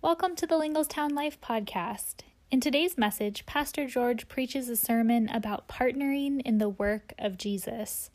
Welcome 0.00 0.36
to 0.36 0.46
the 0.46 0.56
Linglestown 0.56 1.12
Life 1.12 1.40
podcast. 1.40 2.20
In 2.52 2.60
today's 2.60 2.96
message, 2.96 3.44
Pastor 3.46 3.88
George 3.88 4.28
preaches 4.28 4.68
a 4.68 4.76
sermon 4.76 5.28
about 5.28 5.66
partnering 5.66 6.40
in 6.42 6.58
the 6.58 6.68
work 6.68 7.14
of 7.18 7.36
Jesus. 7.36 8.08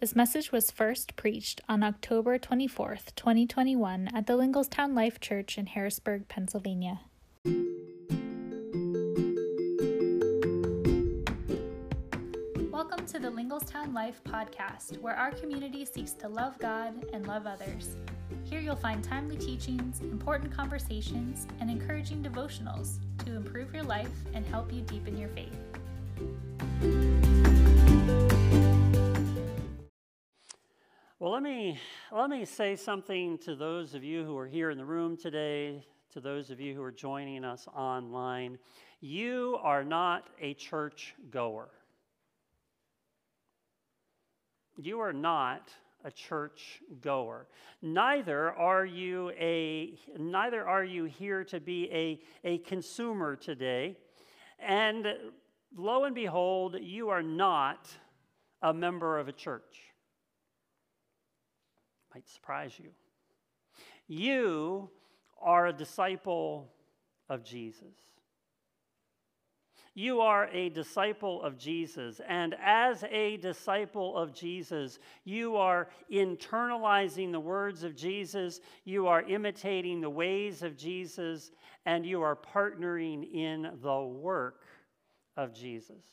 This 0.00 0.14
message 0.14 0.52
was 0.52 0.70
first 0.70 1.16
preached 1.16 1.62
on 1.66 1.82
October 1.82 2.38
24th, 2.38 3.14
2021, 3.16 4.10
at 4.14 4.26
the 4.26 4.36
Linglestown 4.36 4.94
Life 4.94 5.18
Church 5.18 5.56
in 5.56 5.64
Harrisburg, 5.64 6.28
Pennsylvania. 6.28 7.00
Welcome 12.70 13.06
to 13.06 13.18
the 13.18 13.30
Linglestown 13.30 13.94
Life 13.94 14.20
podcast, 14.24 15.00
where 15.00 15.16
our 15.16 15.30
community 15.30 15.86
seeks 15.86 16.12
to 16.12 16.28
love 16.28 16.58
God 16.58 17.06
and 17.14 17.26
love 17.26 17.46
others. 17.46 17.96
Here 18.50 18.58
you'll 18.58 18.74
find 18.74 19.04
timely 19.04 19.36
teachings, 19.36 20.00
important 20.00 20.52
conversations, 20.52 21.46
and 21.60 21.70
encouraging 21.70 22.20
devotionals 22.20 22.96
to 23.24 23.36
improve 23.36 23.72
your 23.72 23.84
life 23.84 24.10
and 24.34 24.44
help 24.44 24.72
you 24.72 24.80
deepen 24.80 25.16
your 25.16 25.28
faith. 25.28 25.56
Well, 31.20 31.30
let 31.30 31.44
me, 31.44 31.78
let 32.10 32.28
me 32.28 32.44
say 32.44 32.74
something 32.74 33.38
to 33.38 33.54
those 33.54 33.94
of 33.94 34.02
you 34.02 34.24
who 34.24 34.36
are 34.36 34.48
here 34.48 34.70
in 34.70 34.78
the 34.78 34.84
room 34.84 35.16
today, 35.16 35.86
to 36.12 36.20
those 36.20 36.50
of 36.50 36.58
you 36.58 36.74
who 36.74 36.82
are 36.82 36.90
joining 36.90 37.44
us 37.44 37.68
online. 37.72 38.58
You 39.00 39.60
are 39.62 39.84
not 39.84 40.28
a 40.40 40.54
church 40.54 41.14
goer. 41.30 41.68
You 44.76 44.98
are 44.98 45.12
not 45.12 45.70
a 46.04 46.10
church 46.10 46.82
goer. 47.00 47.46
Neither 47.82 48.52
are 48.52 48.84
you 48.84 49.30
a 49.30 49.98
neither 50.18 50.66
are 50.66 50.84
you 50.84 51.04
here 51.04 51.44
to 51.44 51.60
be 51.60 51.90
a, 51.92 52.20
a 52.44 52.58
consumer 52.58 53.36
today. 53.36 53.96
And 54.58 55.06
lo 55.76 56.04
and 56.04 56.14
behold, 56.14 56.76
you 56.80 57.08
are 57.08 57.22
not 57.22 57.88
a 58.62 58.72
member 58.72 59.18
of 59.18 59.28
a 59.28 59.32
church. 59.32 59.78
Might 62.14 62.28
surprise 62.28 62.72
you. 62.78 62.90
You 64.06 64.90
are 65.40 65.68
a 65.68 65.72
disciple 65.72 66.72
of 67.28 67.44
Jesus. 67.44 68.09
You 69.94 70.20
are 70.20 70.48
a 70.52 70.68
disciple 70.68 71.42
of 71.42 71.58
Jesus. 71.58 72.20
And 72.28 72.54
as 72.62 73.04
a 73.10 73.38
disciple 73.38 74.16
of 74.16 74.32
Jesus, 74.32 74.98
you 75.24 75.56
are 75.56 75.88
internalizing 76.12 77.32
the 77.32 77.40
words 77.40 77.82
of 77.82 77.96
Jesus, 77.96 78.60
you 78.84 79.08
are 79.08 79.22
imitating 79.22 80.00
the 80.00 80.10
ways 80.10 80.62
of 80.62 80.76
Jesus, 80.76 81.50
and 81.86 82.06
you 82.06 82.22
are 82.22 82.36
partnering 82.36 83.32
in 83.34 83.78
the 83.82 84.00
work 84.00 84.64
of 85.36 85.52
Jesus. 85.52 86.04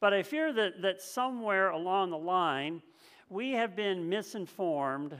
But 0.00 0.12
I 0.12 0.22
fear 0.22 0.52
that, 0.52 0.82
that 0.82 1.00
somewhere 1.00 1.70
along 1.70 2.10
the 2.10 2.18
line, 2.18 2.82
we 3.28 3.52
have 3.52 3.76
been 3.76 4.08
misinformed, 4.08 5.16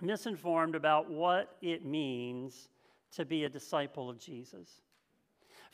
misinformed 0.00 0.74
about 0.74 1.10
what 1.10 1.56
it 1.60 1.84
means 1.84 2.68
to 3.12 3.24
be 3.24 3.44
a 3.44 3.48
disciple 3.48 4.08
of 4.08 4.18
Jesus. 4.18 4.80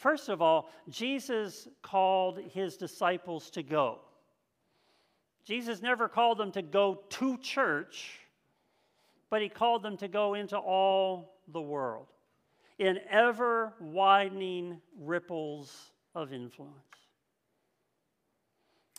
First 0.02 0.28
of 0.28 0.42
all, 0.42 0.68
Jesus 0.88 1.68
called 1.80 2.40
his 2.50 2.76
disciples 2.76 3.50
to 3.50 3.62
go. 3.62 4.00
Jesus 5.44 5.80
never 5.80 6.08
called 6.08 6.38
them 6.38 6.50
to 6.52 6.62
go 6.62 7.04
to 7.08 7.38
church, 7.38 8.18
but 9.30 9.42
he 9.42 9.48
called 9.48 9.84
them 9.84 9.96
to 9.98 10.08
go 10.08 10.34
into 10.34 10.58
all 10.58 11.36
the 11.52 11.60
world 11.60 12.08
in 12.80 12.98
ever 13.08 13.74
widening 13.78 14.80
ripples 14.98 15.92
of 16.16 16.32
influence. 16.32 16.74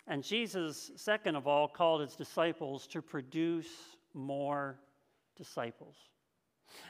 And 0.07 0.23
Jesus, 0.23 0.89
second 0.95 1.35
of 1.35 1.47
all, 1.47 1.67
called 1.67 1.99
his 1.99 2.15
disciples 2.15 2.87
to 2.87 3.01
produce 3.01 3.97
more 4.13 4.79
disciples. 5.35 5.97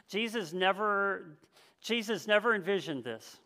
Jesus 0.07 0.53
never, 0.53 1.39
Jesus 1.81 2.27
never 2.27 2.53
envisioned 2.53 3.03
this. 3.03 3.39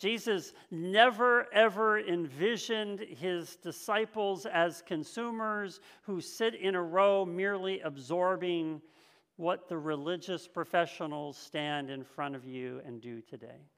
Jesus 0.00 0.54
never 0.70 1.46
ever 1.52 2.00
envisioned 2.00 3.00
his 3.00 3.56
disciples 3.56 4.46
as 4.46 4.82
consumers 4.86 5.80
who 6.02 6.22
sit 6.22 6.54
in 6.54 6.74
a 6.74 6.82
row 6.82 7.26
merely 7.26 7.80
absorbing 7.80 8.80
what 9.36 9.68
the 9.68 9.76
religious 9.76 10.48
professionals 10.48 11.36
stand 11.36 11.90
in 11.90 12.02
front 12.02 12.34
of 12.34 12.46
you 12.46 12.80
and 12.86 13.02
do 13.02 13.20
today. 13.20 13.68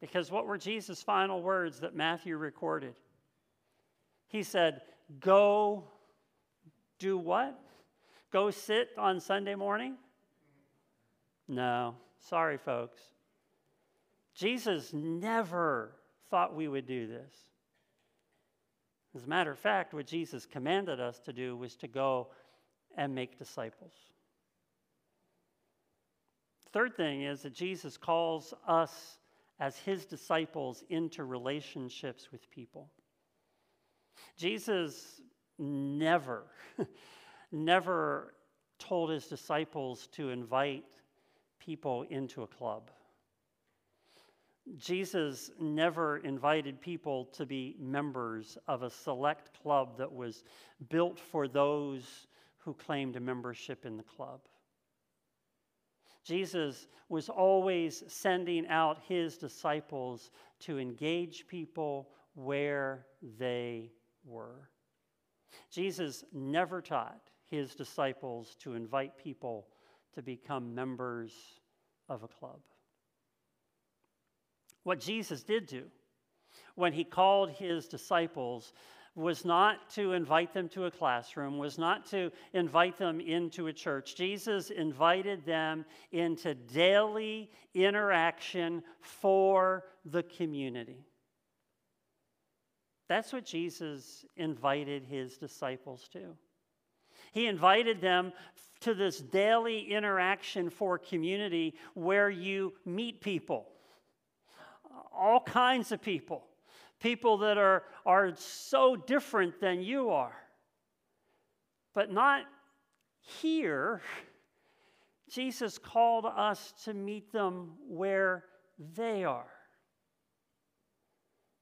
Because 0.00 0.30
what 0.30 0.46
were 0.46 0.56
Jesus' 0.56 1.02
final 1.02 1.42
words 1.42 1.80
that 1.80 1.94
Matthew 1.94 2.38
recorded? 2.38 2.94
He 4.28 4.42
said, 4.42 4.80
Go 5.20 5.84
do 6.98 7.18
what? 7.18 7.60
Go 8.32 8.50
sit 8.50 8.90
on 8.96 9.20
Sunday 9.20 9.54
morning? 9.54 9.96
No. 11.50 11.96
Sorry, 12.28 12.56
folks. 12.56 13.00
Jesus 14.36 14.92
never 14.92 15.96
thought 16.30 16.54
we 16.54 16.68
would 16.68 16.86
do 16.86 17.08
this. 17.08 17.34
As 19.16 19.24
a 19.24 19.28
matter 19.28 19.50
of 19.50 19.58
fact, 19.58 19.92
what 19.92 20.06
Jesus 20.06 20.46
commanded 20.46 21.00
us 21.00 21.18
to 21.20 21.32
do 21.32 21.56
was 21.56 21.74
to 21.78 21.88
go 21.88 22.28
and 22.96 23.12
make 23.12 23.36
disciples. 23.36 23.92
Third 26.72 26.96
thing 26.96 27.24
is 27.24 27.42
that 27.42 27.52
Jesus 27.52 27.96
calls 27.96 28.54
us 28.68 29.18
as 29.58 29.76
his 29.76 30.04
disciples 30.04 30.84
into 30.88 31.24
relationships 31.24 32.30
with 32.30 32.48
people. 32.52 32.88
Jesus 34.36 35.20
never, 35.58 36.44
never 37.50 38.34
told 38.78 39.10
his 39.10 39.26
disciples 39.26 40.06
to 40.12 40.30
invite 40.30 40.84
people 41.70 42.04
into 42.10 42.42
a 42.42 42.48
club. 42.48 42.90
Jesus 44.76 45.52
never 45.60 46.16
invited 46.16 46.80
people 46.80 47.26
to 47.26 47.46
be 47.46 47.76
members 47.78 48.58
of 48.66 48.82
a 48.82 48.90
select 48.90 49.56
club 49.62 49.96
that 49.96 50.12
was 50.12 50.42
built 50.88 51.16
for 51.16 51.46
those 51.46 52.26
who 52.58 52.74
claimed 52.74 53.14
a 53.14 53.20
membership 53.20 53.86
in 53.86 53.96
the 53.96 54.02
club. 54.02 54.40
Jesus 56.24 56.88
was 57.08 57.28
always 57.28 58.02
sending 58.08 58.66
out 58.66 58.98
his 59.06 59.38
disciples 59.38 60.32
to 60.58 60.76
engage 60.76 61.46
people 61.46 62.08
where 62.34 63.06
they 63.38 63.92
were. 64.24 64.68
Jesus 65.70 66.24
never 66.32 66.82
taught 66.82 67.30
his 67.46 67.76
disciples 67.76 68.56
to 68.58 68.74
invite 68.74 69.16
people 69.16 69.68
to 70.14 70.22
become 70.22 70.74
members 70.74 71.59
of 72.10 72.22
a 72.22 72.28
club. 72.28 72.58
What 74.82 75.00
Jesus 75.00 75.42
did 75.42 75.66
do 75.66 75.84
when 76.74 76.92
he 76.92 77.04
called 77.04 77.50
his 77.52 77.86
disciples 77.86 78.72
was 79.14 79.44
not 79.44 79.90
to 79.90 80.12
invite 80.12 80.52
them 80.52 80.68
to 80.70 80.84
a 80.84 80.90
classroom, 80.90 81.58
was 81.58 81.78
not 81.78 82.06
to 82.06 82.30
invite 82.52 82.96
them 82.96 83.20
into 83.20 83.66
a 83.66 83.72
church. 83.72 84.14
Jesus 84.16 84.70
invited 84.70 85.44
them 85.44 85.84
into 86.12 86.54
daily 86.54 87.50
interaction 87.74 88.82
for 89.00 89.84
the 90.04 90.22
community. 90.22 91.04
That's 93.08 93.32
what 93.32 93.44
Jesus 93.44 94.24
invited 94.36 95.04
his 95.04 95.36
disciples 95.36 96.08
to. 96.12 96.36
He 97.32 97.46
invited 97.46 98.00
them 98.00 98.32
to 98.80 98.94
this 98.94 99.18
daily 99.18 99.92
interaction 99.92 100.70
for 100.70 100.98
community 100.98 101.74
where 101.94 102.30
you 102.30 102.72
meet 102.84 103.20
people, 103.20 103.66
all 105.14 105.40
kinds 105.40 105.92
of 105.92 106.00
people, 106.00 106.44
people 106.98 107.38
that 107.38 107.58
are, 107.58 107.84
are 108.06 108.32
so 108.36 108.96
different 108.96 109.60
than 109.60 109.82
you 109.82 110.10
are, 110.10 110.36
but 111.94 112.10
not 112.10 112.44
here. 113.20 114.00
Jesus 115.30 115.78
called 115.78 116.24
us 116.24 116.72
to 116.84 116.94
meet 116.94 117.30
them 117.32 117.72
where 117.86 118.44
they 118.96 119.24
are. 119.24 119.50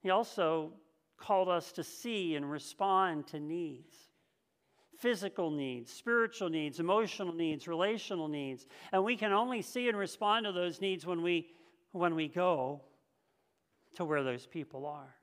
He 0.00 0.10
also 0.10 0.72
called 1.18 1.48
us 1.48 1.72
to 1.72 1.82
see 1.82 2.36
and 2.36 2.48
respond 2.48 3.26
to 3.26 3.40
needs 3.40 4.07
physical 4.98 5.50
needs, 5.50 5.92
spiritual 5.92 6.48
needs, 6.48 6.80
emotional 6.80 7.32
needs, 7.32 7.68
relational 7.68 8.28
needs. 8.28 8.66
And 8.92 9.04
we 9.04 9.16
can 9.16 9.32
only 9.32 9.62
see 9.62 9.88
and 9.88 9.96
respond 9.96 10.46
to 10.46 10.52
those 10.52 10.80
needs 10.80 11.06
when 11.06 11.22
we, 11.22 11.48
when 11.92 12.14
we 12.14 12.28
go 12.28 12.82
to 13.96 14.04
where 14.04 14.22
those 14.22 14.46
people 14.46 14.86
are. 14.86 15.14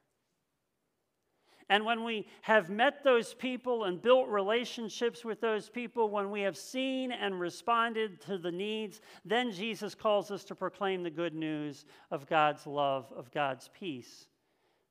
And 1.67 1.83
when 1.83 2.03
we 2.03 2.27
have 2.43 2.69
met 2.69 3.03
those 3.03 3.33
people 3.33 3.85
and 3.85 3.99
built 3.99 4.27
relationships 4.27 5.25
with 5.25 5.41
those 5.41 5.67
people, 5.67 6.09
when 6.09 6.29
we 6.29 6.41
have 6.41 6.55
seen 6.55 7.11
and 7.11 7.39
responded 7.39 8.21
to 8.21 8.37
the 8.37 8.51
needs, 8.51 9.01
then 9.25 9.51
Jesus 9.51 9.95
calls 9.95 10.29
us 10.29 10.43
to 10.45 10.55
proclaim 10.55 11.01
the 11.01 11.09
good 11.09 11.33
news 11.33 11.85
of 12.11 12.27
God's 12.27 12.67
love, 12.67 13.11
of 13.15 13.31
God's 13.31 13.69
peace 13.73 14.27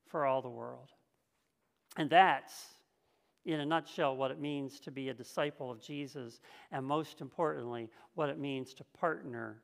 for 0.07 0.25
all 0.25 0.41
the 0.41 0.49
world. 0.49 0.89
And 1.95 2.09
that's, 2.09 2.74
in 3.45 3.59
a 3.59 3.65
nutshell, 3.65 4.15
what 4.15 4.31
it 4.31 4.39
means 4.39 4.79
to 4.81 4.91
be 4.91 5.09
a 5.09 5.13
disciple 5.13 5.69
of 5.69 5.81
Jesus, 5.81 6.41
and 6.71 6.85
most 6.85 7.21
importantly, 7.21 7.89
what 8.15 8.29
it 8.29 8.39
means 8.39 8.73
to 8.73 8.83
partner 8.97 9.61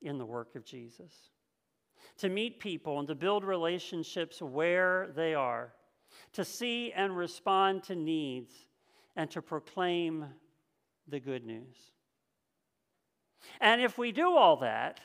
in 0.00 0.18
the 0.18 0.26
work 0.26 0.56
of 0.56 0.64
Jesus. 0.64 1.12
To 2.18 2.28
meet 2.28 2.58
people 2.58 2.98
and 2.98 3.06
to 3.08 3.14
build 3.14 3.44
relationships 3.44 4.42
where 4.42 5.12
they 5.14 5.34
are 5.34 5.72
to 6.32 6.44
see 6.44 6.92
and 6.92 7.16
respond 7.16 7.84
to 7.84 7.94
needs, 7.94 8.66
and 9.16 9.30
to 9.30 9.42
proclaim 9.42 10.24
the 11.08 11.20
good 11.20 11.44
news. 11.44 11.76
And 13.60 13.80
if 13.80 13.98
we 13.98 14.12
do 14.12 14.30
all 14.30 14.56
that, 14.58 15.00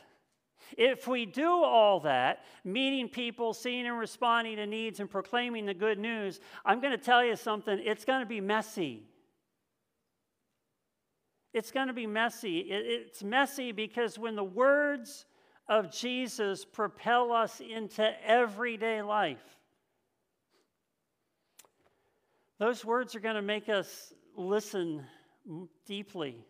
if 0.78 1.08
we 1.08 1.26
do 1.26 1.50
all 1.50 2.00
that, 2.02 2.44
meeting 2.64 3.10
people, 3.10 3.54
seeing 3.54 3.88
and 3.88 3.98
responding 3.98 4.58
to 4.58 4.66
needs, 4.66 5.00
and 5.00 5.10
proclaiming 5.10 5.66
the 5.66 5.74
good 5.74 6.00
news, 6.00 6.40
I'm 6.66 6.82
going 6.82 6.92
to 6.92 6.98
tell 6.98 7.24
you 7.24 7.36
something, 7.36 7.80
it's 7.84 8.06
going 8.06 8.20
to 8.22 8.26
be 8.26 8.42
messy. 8.42 9.04
It's 11.54 11.72
going 11.72 11.88
to 11.88 11.94
be 11.94 12.06
messy. 12.06 12.60
It's 12.60 13.24
messy 13.24 13.72
because 13.72 14.20
when 14.20 14.36
the 14.36 14.44
words 14.44 15.26
of 15.68 15.92
Jesus 15.92 16.66
propel 16.66 17.32
us 17.32 17.60
into 17.60 18.10
everyday 18.24 19.02
life, 19.02 19.44
those 22.60 22.84
words 22.84 23.16
are 23.16 23.20
going 23.20 23.36
to 23.36 23.42
make 23.42 23.70
us 23.70 24.14
listen 24.36 25.04
deeply, 25.86 26.46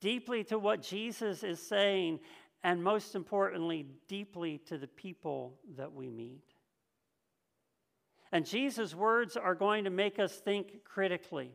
deeply 0.00 0.44
to 0.44 0.58
what 0.58 0.82
Jesus 0.82 1.42
is 1.42 1.60
saying, 1.60 2.20
and 2.64 2.82
most 2.82 3.14
importantly, 3.14 3.86
deeply 4.08 4.58
to 4.66 4.78
the 4.78 4.86
people 4.86 5.54
that 5.76 5.92
we 5.92 6.08
meet. 6.08 6.42
And 8.32 8.44
Jesus' 8.44 8.94
words 8.94 9.36
are 9.36 9.54
going 9.54 9.84
to 9.84 9.90
make 9.90 10.18
us 10.18 10.34
think 10.34 10.84
critically. 10.84 11.52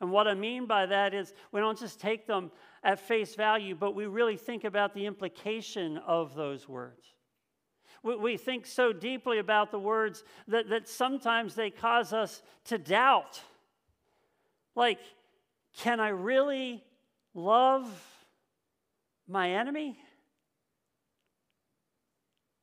And 0.00 0.10
what 0.10 0.26
I 0.26 0.34
mean 0.34 0.66
by 0.66 0.86
that 0.86 1.14
is 1.14 1.34
we 1.52 1.60
don't 1.60 1.78
just 1.78 2.00
take 2.00 2.26
them 2.26 2.50
at 2.82 3.00
face 3.00 3.34
value, 3.34 3.74
but 3.74 3.94
we 3.94 4.06
really 4.06 4.36
think 4.36 4.64
about 4.64 4.94
the 4.94 5.06
implication 5.06 5.98
of 5.98 6.34
those 6.34 6.68
words. 6.68 7.06
We, 8.02 8.36
think 8.36 8.66
so 8.66 8.92
deeply 8.92 9.38
about 9.38 9.70
the 9.70 9.78
words 9.78 10.24
that, 10.48 10.68
that 10.68 10.88
sometimes 10.88 11.54
they 11.54 11.70
cause 11.70 12.12
us 12.12 12.42
to 12.64 12.76
doubt. 12.76 13.40
Like, 14.74 14.98
can 15.78 16.00
I 16.00 16.08
really 16.08 16.84
love 17.32 17.88
my 19.28 19.50
enemy? 19.50 19.98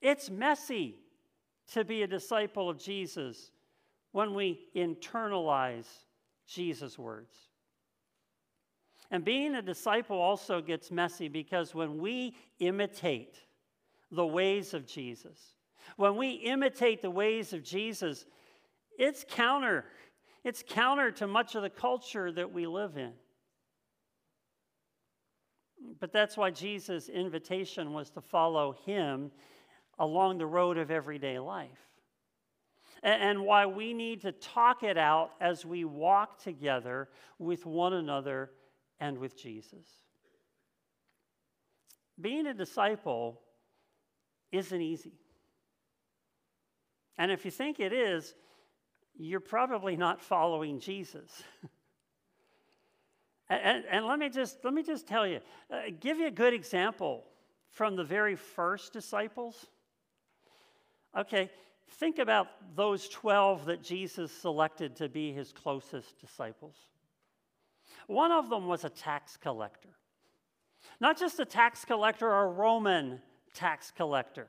It's 0.01 0.29
messy 0.29 0.95
to 1.73 1.83
be 1.85 2.03
a 2.03 2.07
disciple 2.07 2.69
of 2.69 2.79
Jesus 2.79 3.51
when 4.11 4.33
we 4.33 4.59
internalize 4.75 5.87
Jesus' 6.47 6.97
words. 6.97 7.35
And 9.09 9.23
being 9.23 9.55
a 9.55 9.61
disciple 9.61 10.17
also 10.17 10.61
gets 10.61 10.89
messy 10.91 11.27
because 11.27 11.75
when 11.75 11.99
we 11.99 12.35
imitate 12.59 13.37
the 14.11 14.25
ways 14.25 14.73
of 14.73 14.85
Jesus. 14.85 15.55
When 15.95 16.15
we 16.15 16.31
imitate 16.31 17.01
the 17.01 17.09
ways 17.09 17.53
of 17.53 17.63
Jesus, 17.63 18.25
it's 18.99 19.25
counter. 19.27 19.85
It's 20.43 20.63
counter 20.67 21.11
to 21.11 21.27
much 21.27 21.55
of 21.55 21.61
the 21.61 21.69
culture 21.69 22.31
that 22.31 22.51
we 22.51 22.67
live 22.67 22.97
in. 22.97 23.13
But 25.99 26.11
that's 26.11 26.37
why 26.37 26.51
Jesus' 26.51 27.09
invitation 27.09 27.93
was 27.93 28.09
to 28.11 28.21
follow 28.21 28.75
him 28.85 29.31
along 29.99 30.37
the 30.37 30.45
road 30.45 30.77
of 30.77 30.91
everyday 30.91 31.39
life. 31.39 31.69
And 33.03 33.45
why 33.45 33.65
we 33.65 33.93
need 33.93 34.21
to 34.21 34.31
talk 34.31 34.83
it 34.83 34.97
out 34.97 35.31
as 35.39 35.65
we 35.65 35.85
walk 35.85 36.41
together 36.41 37.09
with 37.39 37.65
one 37.65 37.93
another 37.93 38.51
and 38.99 39.17
with 39.17 39.35
Jesus. 39.35 39.87
Being 42.19 42.45
a 42.45 42.53
disciple 42.53 43.41
isn't 44.51 44.81
easy. 44.81 45.13
And 47.17 47.31
if 47.31 47.45
you 47.45 47.51
think 47.51 47.79
it 47.79 47.93
is, 47.93 48.35
you're 49.17 49.39
probably 49.39 49.95
not 49.95 50.21
following 50.21 50.79
Jesus. 50.79 51.43
and, 53.55 53.83
and, 53.89 54.05
let 54.05 54.19
me 54.19 54.29
just 54.29 54.57
let 54.63 54.73
me 54.73 54.83
just 54.83 55.07
tell 55.07 55.27
you, 55.27 55.39
uh, 55.71 55.81
give 55.99 56.17
you 56.17 56.27
a 56.27 56.31
good 56.31 56.53
example 56.53 57.23
from 57.69 57.95
the 57.95 58.03
very 58.03 58.35
first 58.35 58.93
disciples. 58.93 59.67
Okay, 61.17 61.49
think 61.89 62.19
about 62.19 62.47
those 62.75 63.09
12 63.09 63.65
that 63.65 63.83
Jesus 63.83 64.31
selected 64.31 64.95
to 64.97 65.09
be 65.09 65.33
his 65.33 65.51
closest 65.51 66.19
disciples. 66.19 66.75
One 68.07 68.31
of 68.31 68.49
them 68.49 68.67
was 68.67 68.85
a 68.85 68.89
tax 68.89 69.37
collector. 69.37 69.89
Not 70.99 71.17
just 71.17 71.39
a 71.39 71.45
tax 71.45 71.83
collector, 71.83 72.29
a 72.29 72.45
Roman 72.45 73.21
tax 73.53 73.91
collector. 73.91 74.47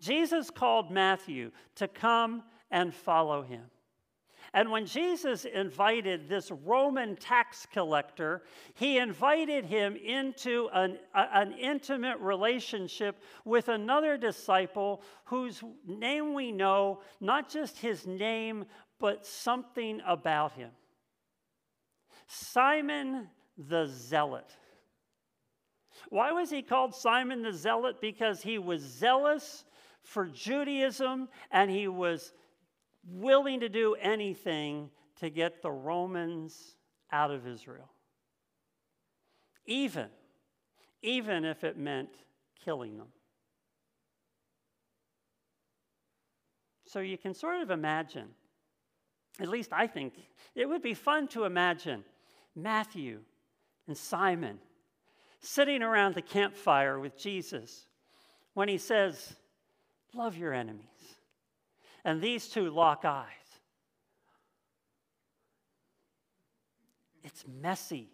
Jesus 0.00 0.50
called 0.50 0.90
Matthew 0.90 1.50
to 1.76 1.88
come 1.88 2.42
and 2.70 2.94
follow 2.94 3.42
him. 3.42 3.62
And 4.52 4.70
when 4.70 4.84
Jesus 4.84 5.44
invited 5.44 6.28
this 6.28 6.50
Roman 6.50 7.14
tax 7.16 7.66
collector, 7.72 8.42
he 8.74 8.98
invited 8.98 9.64
him 9.64 9.94
into 9.96 10.68
an, 10.72 10.98
a, 11.14 11.26
an 11.34 11.52
intimate 11.52 12.18
relationship 12.18 13.22
with 13.44 13.68
another 13.68 14.16
disciple 14.16 15.02
whose 15.24 15.62
name 15.86 16.34
we 16.34 16.50
know, 16.50 17.00
not 17.20 17.48
just 17.48 17.78
his 17.78 18.06
name, 18.06 18.64
but 18.98 19.24
something 19.24 20.00
about 20.06 20.52
him 20.52 20.70
Simon 22.26 23.28
the 23.56 23.86
Zealot. 23.86 24.52
Why 26.08 26.32
was 26.32 26.50
he 26.50 26.62
called 26.62 26.94
Simon 26.94 27.42
the 27.42 27.52
Zealot? 27.52 28.00
Because 28.00 28.42
he 28.42 28.58
was 28.58 28.82
zealous 28.82 29.64
for 30.02 30.26
Judaism 30.26 31.28
and 31.50 31.70
he 31.70 31.88
was 31.88 32.32
willing 33.06 33.60
to 33.60 33.68
do 33.68 33.94
anything 33.94 34.90
to 35.20 35.30
get 35.30 35.62
the 35.62 35.70
Romans 35.70 36.76
out 37.12 37.30
of 37.30 37.46
Israel. 37.46 37.90
Even, 39.66 40.08
even 41.02 41.44
if 41.44 41.64
it 41.64 41.76
meant 41.76 42.10
killing 42.64 42.98
them. 42.98 43.08
So 46.86 47.00
you 47.00 47.16
can 47.16 47.34
sort 47.34 47.62
of 47.62 47.70
imagine, 47.70 48.28
at 49.38 49.48
least 49.48 49.72
I 49.72 49.86
think, 49.86 50.14
it 50.56 50.68
would 50.68 50.82
be 50.82 50.94
fun 50.94 51.28
to 51.28 51.44
imagine 51.44 52.04
Matthew 52.56 53.20
and 53.86 53.96
Simon 53.96 54.58
sitting 55.40 55.82
around 55.82 56.14
the 56.14 56.22
campfire 56.22 56.98
with 56.98 57.16
Jesus 57.16 57.86
when 58.54 58.68
he 58.68 58.78
says, 58.78 59.36
Love 60.14 60.36
your 60.36 60.52
enemies. 60.52 60.84
And 62.04 62.20
these 62.20 62.48
two 62.48 62.70
lock 62.70 63.04
eyes. 63.04 63.26
It's 67.22 67.44
messy 67.60 68.08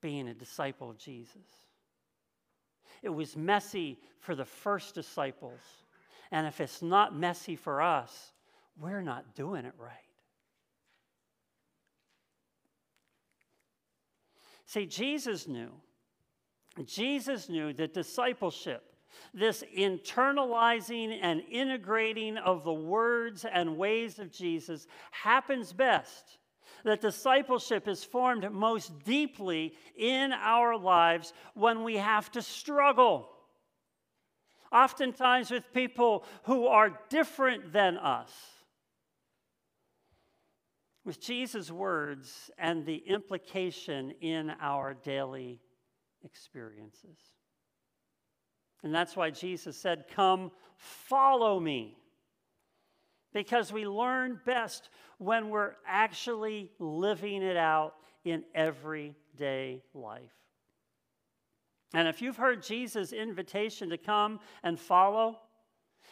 being 0.00 0.28
a 0.28 0.34
disciple 0.34 0.90
of 0.90 0.98
Jesus. 0.98 1.36
It 3.02 3.10
was 3.10 3.36
messy 3.36 3.98
for 4.20 4.34
the 4.34 4.44
first 4.44 4.94
disciples. 4.94 5.60
And 6.30 6.46
if 6.46 6.60
it's 6.60 6.82
not 6.82 7.16
messy 7.16 7.56
for 7.56 7.82
us, 7.82 8.32
we're 8.80 9.02
not 9.02 9.34
doing 9.34 9.66
it 9.66 9.74
right. 9.78 9.92
See, 14.66 14.86
Jesus 14.86 15.46
knew, 15.46 15.70
Jesus 16.84 17.48
knew 17.48 17.72
that 17.74 17.94
discipleship, 17.94 18.93
this 19.32 19.62
internalizing 19.76 21.18
and 21.20 21.42
integrating 21.50 22.36
of 22.36 22.64
the 22.64 22.72
words 22.72 23.44
and 23.44 23.76
ways 23.76 24.18
of 24.18 24.30
Jesus, 24.30 24.86
happens 25.10 25.72
best. 25.72 26.38
That 26.84 27.00
discipleship 27.00 27.88
is 27.88 28.04
formed 28.04 28.50
most 28.52 29.04
deeply 29.04 29.74
in 29.96 30.32
our 30.32 30.76
lives 30.76 31.32
when 31.54 31.82
we 31.82 31.96
have 31.96 32.30
to 32.32 32.42
struggle. 32.42 33.28
Oftentimes 34.70 35.50
with 35.50 35.72
people 35.72 36.24
who 36.44 36.66
are 36.66 37.00
different 37.08 37.72
than 37.72 37.96
us 37.96 38.32
with 41.04 41.20
Jesus' 41.20 41.70
words 41.70 42.50
and 42.58 42.84
the 42.86 42.96
implication 43.06 44.12
in 44.20 44.50
our 44.60 44.94
daily 44.94 45.60
experiences. 46.24 47.18
And 48.84 48.94
that's 48.94 49.16
why 49.16 49.30
Jesus 49.30 49.76
said, 49.76 50.04
Come, 50.14 50.52
follow 50.76 51.58
me. 51.58 51.96
because 53.32 53.72
we 53.72 53.84
learn 53.84 54.38
best 54.46 54.90
when 55.18 55.48
we're 55.48 55.72
actually 55.86 56.70
living 56.78 57.42
it 57.42 57.56
out 57.56 57.94
in 58.24 58.44
everyday 58.54 59.82
life. 59.92 60.30
And 61.92 62.06
if 62.06 62.22
you've 62.22 62.36
heard 62.36 62.62
Jesus' 62.62 63.12
invitation 63.12 63.90
to 63.90 63.98
come 63.98 64.38
and 64.62 64.78
follow, 64.78 65.38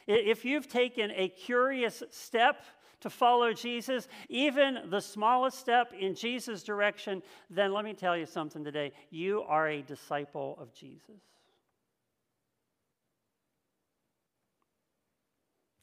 if 0.07 0.45
you've 0.45 0.69
taken 0.69 1.13
a 1.13 1.29
curious 1.29 2.03
step 2.11 2.65
to 3.01 3.11
follow 3.11 3.53
Jesus, 3.53 4.09
even 4.29 4.79
the 4.91 5.01
smallest 5.01 5.59
step 5.59 5.93
in 5.93 6.15
Jesus' 6.15 6.63
direction, 6.63 7.23
then 7.51 7.73
let 7.73 7.85
me 7.85 7.95
tell 7.95 8.17
you 8.17 8.27
something 8.27 8.65
today. 8.65 8.93
You 9.11 9.43
are 9.43 9.69
a 9.69 9.83
disciple 9.83 10.57
of 10.61 10.73
Jesus. 10.73 11.21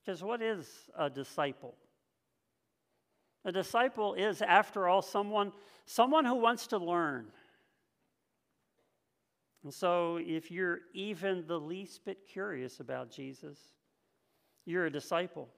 Because 0.04 0.24
what 0.24 0.42
is 0.42 0.68
a 0.98 1.10
disciple? 1.10 1.76
A 3.46 3.52
disciple 3.52 4.16
is, 4.16 4.42
after 4.42 4.88
all, 4.88 5.02
someone, 5.02 5.52
someone 5.86 6.26
who 6.26 6.36
wants 6.36 6.68
to 6.68 6.78
learn. 6.78 7.28
And 9.64 9.74
so, 9.74 10.18
if 10.22 10.52
you're 10.52 10.80
even 10.94 11.46
the 11.48 11.60
least 11.60 12.06
bit 12.06 12.28
curious 12.28 12.80
about 12.80 13.12
Jesus, 13.12 13.58
you're 14.66 14.86
a 14.86 14.92
disciple. 14.92 15.50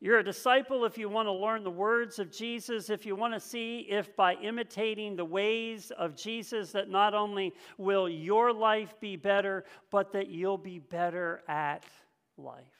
You're 0.00 0.18
a 0.18 0.24
disciple 0.24 0.84
if 0.84 0.98
you 0.98 1.08
want 1.08 1.28
to 1.28 1.32
learn 1.32 1.62
the 1.62 1.70
words 1.70 2.18
of 2.18 2.32
Jesus, 2.32 2.90
if 2.90 3.06
you 3.06 3.14
want 3.14 3.34
to 3.34 3.40
see 3.40 3.86
if 3.88 4.16
by 4.16 4.34
imitating 4.34 5.14
the 5.14 5.24
ways 5.24 5.92
of 5.96 6.16
Jesus 6.16 6.72
that 6.72 6.88
not 6.88 7.14
only 7.14 7.54
will 7.78 8.08
your 8.08 8.52
life 8.52 8.98
be 9.00 9.14
better, 9.14 9.64
but 9.90 10.12
that 10.12 10.26
you'll 10.26 10.58
be 10.58 10.80
better 10.80 11.42
at 11.46 11.84
life. 12.36 12.71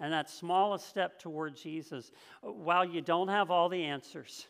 And 0.00 0.12
that 0.12 0.30
smallest 0.30 0.88
step 0.88 1.18
toward 1.18 1.56
Jesus, 1.56 2.12
uh, 2.42 2.50
while 2.50 2.84
you 2.84 3.00
don't 3.00 3.28
have 3.28 3.50
all 3.50 3.68
the 3.68 3.84
answers 3.84 4.46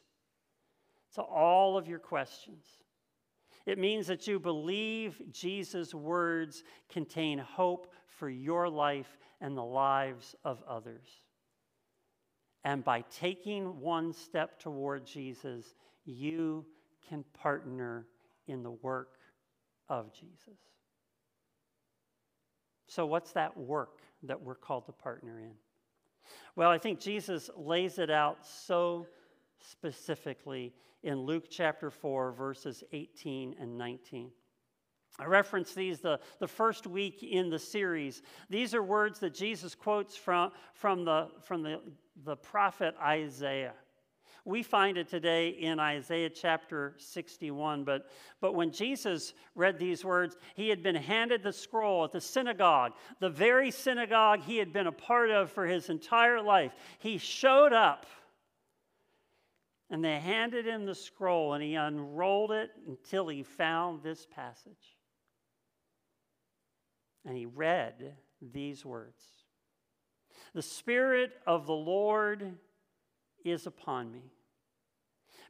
to 1.15 1.23
all 1.23 1.77
of 1.77 1.89
your 1.89 1.99
questions, 1.99 2.65
it 3.67 3.79
means 3.79 4.07
that 4.07 4.27
you 4.27 4.39
believe 4.39 5.21
Jesus' 5.31 5.95
words 5.95 6.65
contain 6.89 7.39
hope 7.39 7.93
for 8.07 8.29
your 8.29 8.69
life 8.69 9.19
and 9.41 9.57
the 9.57 9.65
lives 9.65 10.35
of 10.45 10.63
others. 10.69 11.07
And 12.65 12.85
by 12.85 13.03
taking 13.03 13.81
one 13.81 14.13
step 14.13 14.59
toward 14.61 15.05
Jesus, 15.05 15.75
you 16.05 16.65
can 17.09 17.25
partner 17.35 18.07
in 18.47 18.63
the 18.63 18.71
work 18.71 19.19
of 19.89 20.13
Jesus. 20.13 20.59
So, 22.87 23.07
what's 23.07 23.33
that 23.33 23.57
work 23.57 24.01
that 24.23 24.41
we're 24.41 24.55
called 24.55 24.87
to 24.87 24.93
partner 24.93 25.39
in? 25.39 25.53
Well, 26.57 26.71
I 26.71 26.79
think 26.79 27.01
Jesus 27.01 27.51
lays 27.57 27.99
it 27.99 28.11
out 28.11 28.47
so 28.47 29.07
specifically 29.59 30.75
in 31.03 31.21
Luke 31.21 31.45
chapter 31.51 31.91
4, 31.91 32.33
verses 32.33 32.85
18 32.93 33.57
and 33.59 33.77
19. 33.77 34.31
I 35.19 35.27
reference 35.27 35.75
these 35.75 36.01
the, 36.01 36.21
the 36.39 36.49
first 36.49 36.87
week 36.87 37.23
in 37.23 37.51
the 37.51 37.59
series. 37.59 38.23
These 38.49 38.75
are 38.75 38.83
words 38.83 39.19
that 39.21 39.35
Jesus 39.35 39.75
quotes 39.75 40.17
from, 40.17 40.53
from, 40.75 41.05
the, 41.05 41.29
from 41.43 41.63
the, 41.63 41.81
the 42.25 42.37
prophet 42.37 42.95
Isaiah. 43.01 43.75
We 44.45 44.63
find 44.65 44.99
it 44.99 45.09
today 45.09 45.51
in 45.51 45.79
Isaiah 45.79 46.31
chapter 46.31 46.95
61. 46.99 47.85
But, 47.85 48.11
but 48.41 48.55
when 48.55 48.73
Jesus 48.73 49.35
read 49.55 49.79
these 49.79 50.05
words, 50.05 50.37
he 50.55 50.69
had 50.69 50.83
been 50.83 50.97
handed 50.97 51.43
the 51.43 51.53
scroll 51.53 52.05
at 52.05 52.13
the 52.13 52.21
synagogue, 52.21 52.93
the 53.21 53.31
very 53.31 53.71
synagogue 53.71 54.41
he 54.43 54.57
had 54.57 54.73
been 54.73 54.89
a 54.89 54.93
part 54.93 55.31
of 55.31 55.53
for 55.53 55.67
his 55.67 55.91
entire 55.91 56.43
life. 56.43 56.73
He 56.99 57.19
showed 57.19 57.73
up 57.73 58.07
and 59.93 60.03
they 60.03 60.19
handed 60.19 60.65
him 60.65 60.87
the 60.87 60.95
scroll, 60.95 61.53
and 61.53 61.63
he 61.63 61.75
unrolled 61.75 62.51
it 62.51 62.71
until 62.89 63.29
he 63.29 63.43
found 63.43 64.03
this 64.03 64.27
passage. 64.35 64.97
And 67.27 67.37
he 67.37 67.45
read 67.45 68.15
these 68.41 68.87
words 68.87 69.23
The 70.55 70.63
Spirit 70.63 71.33
of 71.47 71.67
the 71.67 71.75
Lord 71.75 72.55
is 73.45 73.67
upon 73.67 74.11
me, 74.11 74.33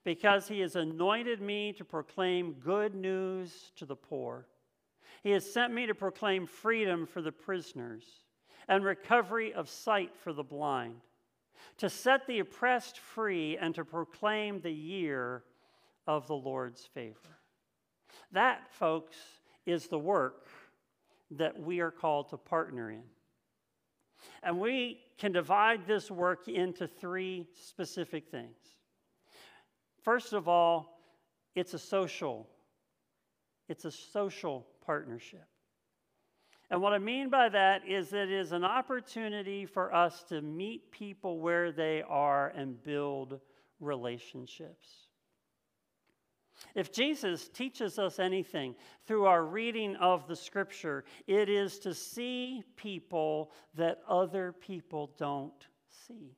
because 0.04 0.48
he 0.48 0.60
has 0.60 0.76
anointed 0.76 1.40
me 1.40 1.72
to 1.74 1.84
proclaim 1.84 2.54
good 2.54 2.94
news 2.94 3.72
to 3.76 3.84
the 3.84 3.96
poor. 3.96 4.46
He 5.22 5.30
has 5.30 5.50
sent 5.50 5.72
me 5.72 5.86
to 5.86 5.94
proclaim 5.94 6.46
freedom 6.46 7.06
for 7.06 7.22
the 7.22 7.32
prisoners 7.32 8.04
and 8.68 8.84
recovery 8.84 9.52
of 9.52 9.68
sight 9.68 10.16
for 10.16 10.32
the 10.32 10.42
blind 10.42 10.96
to 11.78 11.88
set 11.88 12.26
the 12.26 12.40
oppressed 12.40 12.98
free, 12.98 13.56
and 13.56 13.74
to 13.74 13.84
proclaim 13.84 14.60
the 14.60 14.72
year 14.72 15.42
of 16.06 16.26
the 16.26 16.34
Lord's 16.34 16.84
favor. 16.84 17.38
That, 18.32 18.72
folks, 18.72 19.16
is 19.66 19.86
the 19.86 19.98
work 19.98 20.48
that 21.30 21.58
we 21.58 21.80
are 21.80 21.90
called 21.90 22.28
to 22.30 22.36
partner 22.36 22.90
in. 22.90 23.02
And 24.42 24.60
we 24.60 25.00
can 25.22 25.30
divide 25.30 25.86
this 25.86 26.10
work 26.10 26.48
into 26.48 26.88
three 26.88 27.46
specific 27.54 28.28
things. 28.28 28.56
First 30.02 30.32
of 30.32 30.48
all, 30.48 30.98
it's 31.54 31.74
a 31.74 31.78
social 31.78 32.48
it's 33.68 33.84
a 33.84 33.90
social 33.92 34.66
partnership. 34.84 35.46
And 36.70 36.82
what 36.82 36.92
I 36.92 36.98
mean 36.98 37.30
by 37.30 37.48
that 37.50 37.82
is 37.86 38.10
that 38.10 38.22
it 38.22 38.32
is 38.32 38.50
an 38.50 38.64
opportunity 38.64 39.64
for 39.64 39.94
us 39.94 40.24
to 40.24 40.42
meet 40.42 40.90
people 40.90 41.38
where 41.38 41.70
they 41.70 42.02
are 42.02 42.48
and 42.48 42.82
build 42.82 43.38
relationships. 43.78 44.88
If 46.74 46.92
Jesus 46.92 47.48
teaches 47.48 47.98
us 47.98 48.18
anything 48.18 48.74
through 49.06 49.26
our 49.26 49.44
reading 49.44 49.96
of 49.96 50.26
the 50.26 50.36
scripture, 50.36 51.04
it 51.26 51.48
is 51.48 51.78
to 51.80 51.94
see 51.94 52.62
people 52.76 53.52
that 53.74 54.02
other 54.08 54.52
people 54.52 55.12
don't 55.18 55.66
see. 56.06 56.36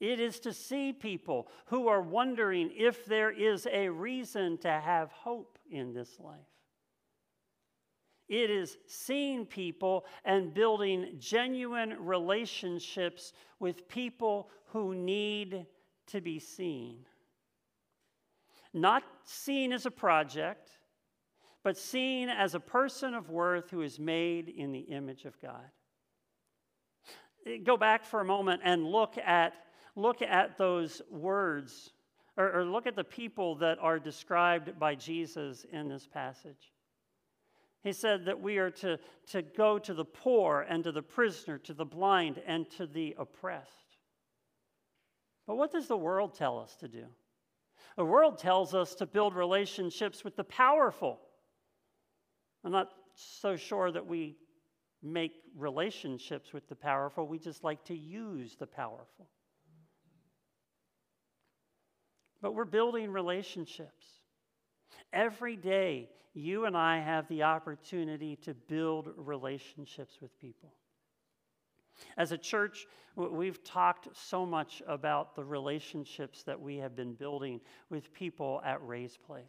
It 0.00 0.20
is 0.20 0.40
to 0.40 0.52
see 0.52 0.92
people 0.92 1.48
who 1.66 1.88
are 1.88 2.02
wondering 2.02 2.70
if 2.76 3.06
there 3.06 3.30
is 3.30 3.66
a 3.70 3.88
reason 3.88 4.58
to 4.58 4.70
have 4.70 5.10
hope 5.12 5.58
in 5.70 5.94
this 5.94 6.18
life. 6.18 6.38
It 8.28 8.50
is 8.50 8.76
seeing 8.86 9.46
people 9.46 10.06
and 10.24 10.52
building 10.52 11.16
genuine 11.18 11.94
relationships 11.98 13.32
with 13.58 13.88
people 13.88 14.50
who 14.66 14.94
need 14.94 15.66
to 16.08 16.20
be 16.20 16.38
seen. 16.38 17.06
Not 18.74 19.04
seen 19.24 19.72
as 19.72 19.86
a 19.86 19.90
project, 19.90 20.72
but 21.62 21.78
seen 21.78 22.28
as 22.28 22.54
a 22.54 22.60
person 22.60 23.14
of 23.14 23.30
worth 23.30 23.70
who 23.70 23.82
is 23.82 23.98
made 24.00 24.48
in 24.48 24.72
the 24.72 24.80
image 24.80 25.24
of 25.24 25.40
God. 25.40 25.70
Go 27.64 27.76
back 27.76 28.04
for 28.04 28.20
a 28.20 28.24
moment 28.24 28.62
and 28.64 28.84
look 28.84 29.16
at, 29.16 29.54
look 29.94 30.22
at 30.22 30.58
those 30.58 31.00
words, 31.08 31.92
or, 32.36 32.52
or 32.52 32.64
look 32.64 32.86
at 32.86 32.96
the 32.96 33.04
people 33.04 33.54
that 33.56 33.78
are 33.80 33.98
described 34.00 34.78
by 34.78 34.96
Jesus 34.96 35.64
in 35.72 35.88
this 35.88 36.06
passage. 36.06 36.72
He 37.84 37.92
said 37.92 38.24
that 38.24 38.40
we 38.40 38.58
are 38.58 38.70
to, 38.70 38.98
to 39.28 39.42
go 39.42 39.78
to 39.78 39.94
the 39.94 40.04
poor 40.04 40.66
and 40.68 40.82
to 40.84 40.90
the 40.90 41.02
prisoner, 41.02 41.58
to 41.58 41.74
the 41.74 41.84
blind 41.84 42.42
and 42.46 42.68
to 42.72 42.86
the 42.86 43.14
oppressed. 43.18 43.98
But 45.46 45.56
what 45.56 45.70
does 45.70 45.86
the 45.86 45.96
world 45.96 46.34
tell 46.34 46.58
us 46.58 46.74
to 46.76 46.88
do? 46.88 47.04
The 47.96 48.04
world 48.04 48.38
tells 48.38 48.74
us 48.74 48.94
to 48.96 49.06
build 49.06 49.34
relationships 49.34 50.24
with 50.24 50.36
the 50.36 50.44
powerful. 50.44 51.20
I'm 52.64 52.72
not 52.72 52.90
so 53.14 53.56
sure 53.56 53.92
that 53.92 54.06
we 54.06 54.36
make 55.02 55.32
relationships 55.56 56.52
with 56.52 56.68
the 56.68 56.74
powerful, 56.74 57.26
we 57.26 57.38
just 57.38 57.62
like 57.62 57.84
to 57.84 57.94
use 57.94 58.56
the 58.56 58.66
powerful. 58.66 59.28
But 62.40 62.54
we're 62.54 62.64
building 62.64 63.10
relationships. 63.10 64.06
Every 65.12 65.56
day, 65.56 66.10
you 66.32 66.64
and 66.64 66.76
I 66.76 67.00
have 67.00 67.28
the 67.28 67.44
opportunity 67.44 68.36
to 68.36 68.54
build 68.54 69.10
relationships 69.16 70.18
with 70.20 70.36
people. 70.40 70.72
As 72.16 72.32
a 72.32 72.38
church, 72.38 72.86
we've 73.16 73.62
talked 73.64 74.08
so 74.16 74.44
much 74.44 74.82
about 74.86 75.36
the 75.36 75.44
relationships 75.44 76.42
that 76.44 76.60
we 76.60 76.76
have 76.78 76.96
been 76.96 77.14
building 77.14 77.60
with 77.90 78.12
people 78.12 78.60
at 78.64 78.84
Ray's 78.86 79.16
Place. 79.16 79.44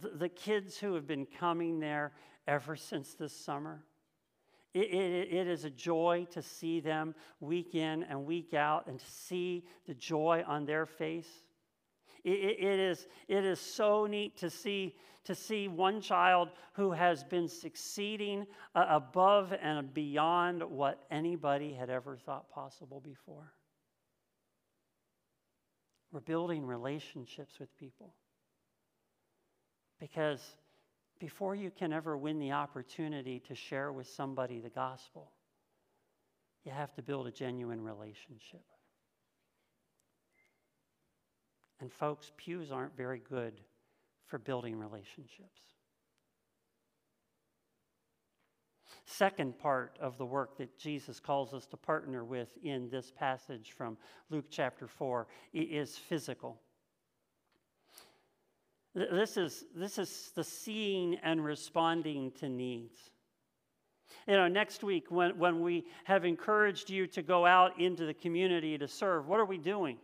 The, 0.00 0.10
the 0.10 0.28
kids 0.28 0.78
who 0.78 0.94
have 0.94 1.06
been 1.06 1.26
coming 1.26 1.80
there 1.80 2.12
ever 2.46 2.76
since 2.76 3.14
this 3.14 3.36
summer, 3.36 3.84
it, 4.74 4.90
it, 4.92 5.32
it 5.32 5.46
is 5.48 5.64
a 5.64 5.70
joy 5.70 6.26
to 6.30 6.40
see 6.40 6.80
them 6.80 7.14
week 7.40 7.74
in 7.74 8.04
and 8.04 8.24
week 8.24 8.54
out 8.54 8.86
and 8.86 8.98
to 8.98 9.10
see 9.10 9.64
the 9.86 9.94
joy 9.94 10.44
on 10.46 10.64
their 10.64 10.86
face. 10.86 11.28
It, 12.24 12.30
it, 12.30 12.64
it, 12.64 12.78
is, 12.78 13.06
it 13.28 13.44
is 13.44 13.60
so 13.60 14.06
neat 14.06 14.36
to 14.38 14.50
see, 14.50 14.94
to 15.24 15.34
see 15.34 15.68
one 15.68 16.00
child 16.00 16.50
who 16.74 16.92
has 16.92 17.24
been 17.24 17.48
succeeding 17.48 18.46
uh, 18.74 18.86
above 18.88 19.52
and 19.60 19.92
beyond 19.92 20.62
what 20.62 21.04
anybody 21.10 21.74
had 21.74 21.90
ever 21.90 22.16
thought 22.16 22.50
possible 22.50 23.00
before. 23.00 23.52
We're 26.12 26.20
building 26.20 26.66
relationships 26.66 27.58
with 27.58 27.76
people. 27.78 28.14
Because 29.98 30.40
before 31.18 31.54
you 31.54 31.70
can 31.70 31.92
ever 31.92 32.16
win 32.16 32.38
the 32.38 32.52
opportunity 32.52 33.40
to 33.46 33.54
share 33.54 33.92
with 33.92 34.08
somebody 34.08 34.60
the 34.60 34.68
gospel, 34.68 35.30
you 36.64 36.72
have 36.72 36.92
to 36.94 37.02
build 37.02 37.26
a 37.26 37.30
genuine 37.30 37.80
relationship. 37.80 38.64
And 41.82 41.92
folks, 41.92 42.30
pews 42.36 42.70
aren't 42.70 42.96
very 42.96 43.20
good 43.28 43.60
for 44.28 44.38
building 44.38 44.78
relationships. 44.78 45.60
Second 49.04 49.58
part 49.58 49.98
of 50.00 50.16
the 50.16 50.24
work 50.24 50.56
that 50.58 50.78
Jesus 50.78 51.18
calls 51.18 51.52
us 51.52 51.66
to 51.66 51.76
partner 51.76 52.24
with 52.24 52.56
in 52.62 52.88
this 52.88 53.10
passage 53.10 53.72
from 53.76 53.98
Luke 54.30 54.44
chapter 54.48 54.86
4 54.86 55.26
is 55.52 55.98
physical. 55.98 56.60
This 58.94 59.36
is, 59.36 59.64
this 59.74 59.98
is 59.98 60.30
the 60.36 60.44
seeing 60.44 61.16
and 61.16 61.44
responding 61.44 62.30
to 62.38 62.48
needs. 62.48 62.96
You 64.28 64.36
know, 64.36 64.46
next 64.46 64.84
week, 64.84 65.10
when, 65.10 65.36
when 65.36 65.62
we 65.62 65.86
have 66.04 66.24
encouraged 66.24 66.90
you 66.90 67.08
to 67.08 67.22
go 67.22 67.44
out 67.44 67.80
into 67.80 68.06
the 68.06 68.14
community 68.14 68.78
to 68.78 68.86
serve, 68.86 69.26
what 69.26 69.40
are 69.40 69.44
we 69.44 69.58
doing? 69.58 69.98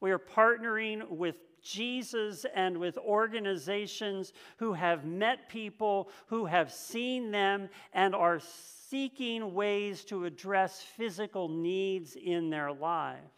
We 0.00 0.10
are 0.10 0.18
partnering 0.18 1.08
with 1.08 1.36
Jesus 1.62 2.46
and 2.54 2.78
with 2.78 2.96
organizations 2.98 4.32
who 4.58 4.72
have 4.72 5.04
met 5.04 5.48
people, 5.48 6.10
who 6.28 6.46
have 6.46 6.72
seen 6.72 7.30
them, 7.30 7.68
and 7.92 8.14
are 8.14 8.40
seeking 8.88 9.52
ways 9.52 10.04
to 10.04 10.24
address 10.24 10.80
physical 10.80 11.48
needs 11.48 12.16
in 12.16 12.50
their 12.50 12.72
lives. 12.72 13.34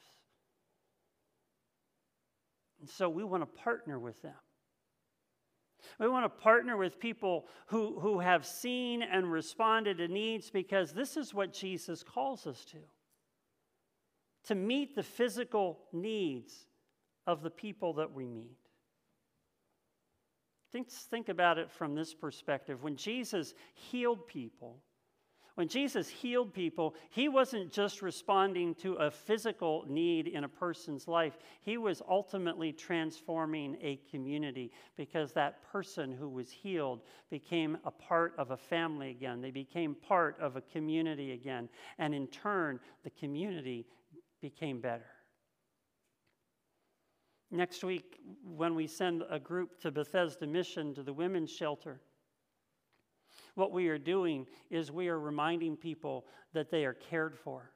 And 2.80 2.88
so 2.88 3.08
we 3.08 3.24
want 3.24 3.42
to 3.42 3.62
partner 3.62 3.98
with 3.98 4.20
them. 4.22 4.34
We 5.98 6.08
want 6.08 6.24
to 6.24 6.42
partner 6.42 6.76
with 6.76 7.00
people 7.00 7.46
who, 7.66 7.98
who 7.98 8.20
have 8.20 8.44
seen 8.44 9.02
and 9.02 9.32
responded 9.32 9.98
to 9.98 10.08
needs 10.08 10.50
because 10.50 10.92
this 10.92 11.16
is 11.16 11.32
what 11.32 11.52
Jesus 11.52 12.02
calls 12.02 12.46
us 12.46 12.64
to 12.66 12.78
to 14.44 14.54
meet 14.54 14.94
the 14.94 15.02
physical 15.02 15.78
needs 15.92 16.66
of 17.26 17.42
the 17.42 17.50
people 17.50 17.94
that 17.94 18.12
we 18.12 18.26
meet. 18.26 18.56
Think, 20.72 20.90
think 20.90 21.28
about 21.28 21.58
it 21.58 21.70
from 21.70 21.94
this 21.94 22.14
perspective. 22.14 22.82
When 22.82 22.96
Jesus 22.96 23.54
healed 23.74 24.26
people, 24.26 24.82
when 25.58 25.66
Jesus 25.66 26.08
healed 26.08 26.54
people, 26.54 26.94
he 27.10 27.28
wasn't 27.28 27.72
just 27.72 28.00
responding 28.00 28.76
to 28.76 28.94
a 28.94 29.10
physical 29.10 29.84
need 29.88 30.28
in 30.28 30.44
a 30.44 30.48
person's 30.48 31.08
life, 31.08 31.36
he 31.62 31.78
was 31.78 32.00
ultimately 32.08 32.72
transforming 32.72 33.76
a 33.82 33.98
community 34.08 34.70
because 34.96 35.32
that 35.32 35.60
person 35.72 36.12
who 36.12 36.28
was 36.28 36.48
healed 36.48 37.00
became 37.28 37.76
a 37.84 37.90
part 37.90 38.34
of 38.38 38.52
a 38.52 38.56
family 38.56 39.10
again. 39.10 39.40
They 39.40 39.50
became 39.50 39.96
part 39.96 40.38
of 40.38 40.54
a 40.54 40.60
community 40.60 41.32
again. 41.32 41.68
And 41.98 42.14
in 42.14 42.28
turn, 42.28 42.78
the 43.02 43.10
community 43.10 43.84
became 44.40 44.80
better. 44.80 45.06
Next 47.50 47.82
week, 47.82 48.20
when 48.44 48.74
we 48.74 48.86
send 48.86 49.22
a 49.30 49.38
group 49.38 49.80
to 49.80 49.90
Bethesda 49.90 50.46
Mission 50.46 50.94
to 50.94 51.02
the 51.02 51.12
women's 51.12 51.50
shelter, 51.50 52.00
what 53.54 53.72
we 53.72 53.88
are 53.88 53.98
doing 53.98 54.46
is 54.70 54.92
we 54.92 55.08
are 55.08 55.18
reminding 55.18 55.76
people 55.76 56.26
that 56.52 56.70
they 56.70 56.84
are 56.84 56.94
cared 56.94 57.36
for. 57.36 57.72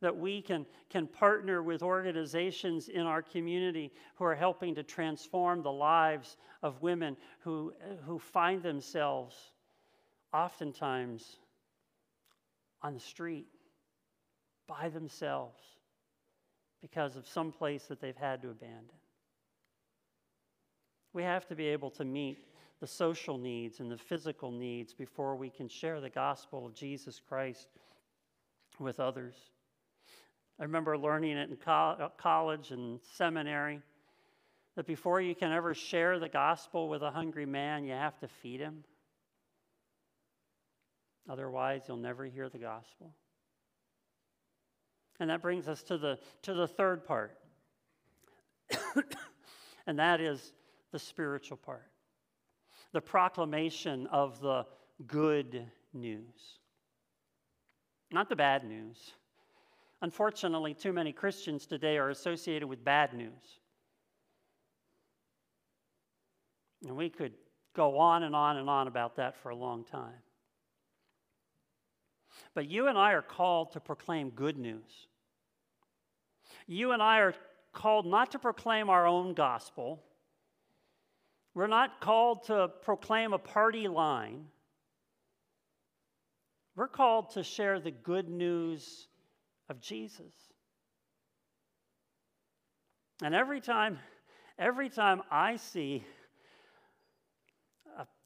That 0.00 0.16
we 0.16 0.42
can, 0.42 0.64
can 0.90 1.06
partner 1.06 1.62
with 1.62 1.82
organizations 1.82 2.88
in 2.88 3.02
our 3.02 3.20
community 3.20 3.92
who 4.16 4.24
are 4.24 4.34
helping 4.34 4.74
to 4.76 4.82
transform 4.82 5.62
the 5.62 5.72
lives 5.72 6.36
of 6.62 6.82
women 6.82 7.16
who, 7.40 7.72
who 8.04 8.18
find 8.18 8.62
themselves 8.62 9.36
oftentimes 10.32 11.36
on 12.82 12.94
the 12.94 13.00
street 13.00 13.46
by 14.66 14.88
themselves 14.88 15.60
because 16.80 17.16
of 17.16 17.26
some 17.26 17.52
place 17.52 17.84
that 17.84 18.00
they've 18.00 18.16
had 18.16 18.42
to 18.42 18.50
abandon. 18.50 18.96
We 21.12 21.22
have 21.22 21.46
to 21.46 21.54
be 21.54 21.66
able 21.68 21.90
to 21.92 22.04
meet 22.04 22.38
the 22.80 22.86
social 22.86 23.38
needs 23.38 23.80
and 23.80 23.90
the 23.90 23.96
physical 23.96 24.50
needs 24.50 24.92
before 24.92 25.36
we 25.36 25.48
can 25.48 25.68
share 25.68 26.00
the 26.00 26.10
gospel 26.10 26.66
of 26.66 26.74
Jesus 26.74 27.20
Christ 27.26 27.68
with 28.78 29.00
others. 29.00 29.34
I 30.58 30.64
remember 30.64 30.98
learning 30.98 31.36
it 31.36 31.50
in 31.50 31.56
co- 31.56 32.10
college 32.18 32.70
and 32.70 33.00
seminary 33.16 33.80
that 34.76 34.86
before 34.86 35.20
you 35.20 35.34
can 35.34 35.52
ever 35.52 35.74
share 35.74 36.18
the 36.18 36.28
gospel 36.28 36.88
with 36.88 37.02
a 37.02 37.10
hungry 37.10 37.46
man, 37.46 37.84
you 37.84 37.92
have 37.92 38.18
to 38.20 38.28
feed 38.28 38.60
him. 38.60 38.84
Otherwise, 41.28 41.82
you'll 41.88 41.96
never 41.96 42.24
hear 42.24 42.48
the 42.48 42.58
gospel. 42.58 43.14
And 45.20 45.30
that 45.30 45.42
brings 45.42 45.68
us 45.68 45.82
to 45.84 45.98
the, 45.98 46.18
to 46.42 46.54
the 46.54 46.66
third 46.66 47.04
part, 47.04 47.38
and 49.86 49.98
that 49.98 50.20
is 50.20 50.52
the 50.90 50.98
spiritual 50.98 51.56
part 51.56 51.90
the 52.94 53.00
proclamation 53.00 54.06
of 54.06 54.40
the 54.40 54.64
good 55.08 55.66
news, 55.92 56.60
not 58.12 58.28
the 58.28 58.36
bad 58.36 58.64
news. 58.64 59.14
Unfortunately, 60.00 60.74
too 60.74 60.92
many 60.92 61.12
Christians 61.12 61.66
today 61.66 61.98
are 61.98 62.10
associated 62.10 62.68
with 62.68 62.84
bad 62.84 63.12
news. 63.12 63.60
And 66.86 66.96
we 66.96 67.10
could 67.10 67.32
go 67.74 67.98
on 67.98 68.22
and 68.22 68.36
on 68.36 68.58
and 68.58 68.70
on 68.70 68.86
about 68.86 69.16
that 69.16 69.34
for 69.42 69.48
a 69.48 69.56
long 69.56 69.84
time. 69.84 70.22
But 72.54 72.68
you 72.68 72.88
and 72.88 72.98
I 72.98 73.12
are 73.12 73.22
called 73.22 73.72
to 73.72 73.80
proclaim 73.80 74.30
good 74.30 74.58
news. 74.58 75.08
You 76.66 76.92
and 76.92 77.02
I 77.02 77.18
are 77.18 77.34
called 77.72 78.06
not 78.06 78.32
to 78.32 78.38
proclaim 78.38 78.88
our 78.88 79.06
own 79.06 79.34
gospel. 79.34 80.02
We're 81.54 81.66
not 81.66 82.00
called 82.00 82.44
to 82.44 82.68
proclaim 82.82 83.32
a 83.32 83.38
party 83.38 83.88
line. 83.88 84.46
We're 86.76 86.88
called 86.88 87.30
to 87.30 87.42
share 87.42 87.78
the 87.78 87.92
good 87.92 88.28
news 88.28 89.06
of 89.68 89.80
Jesus. 89.80 90.32
And 93.22 93.34
every 93.34 93.60
time, 93.60 93.98
every 94.58 94.88
time 94.88 95.22
I 95.30 95.56
see 95.56 96.04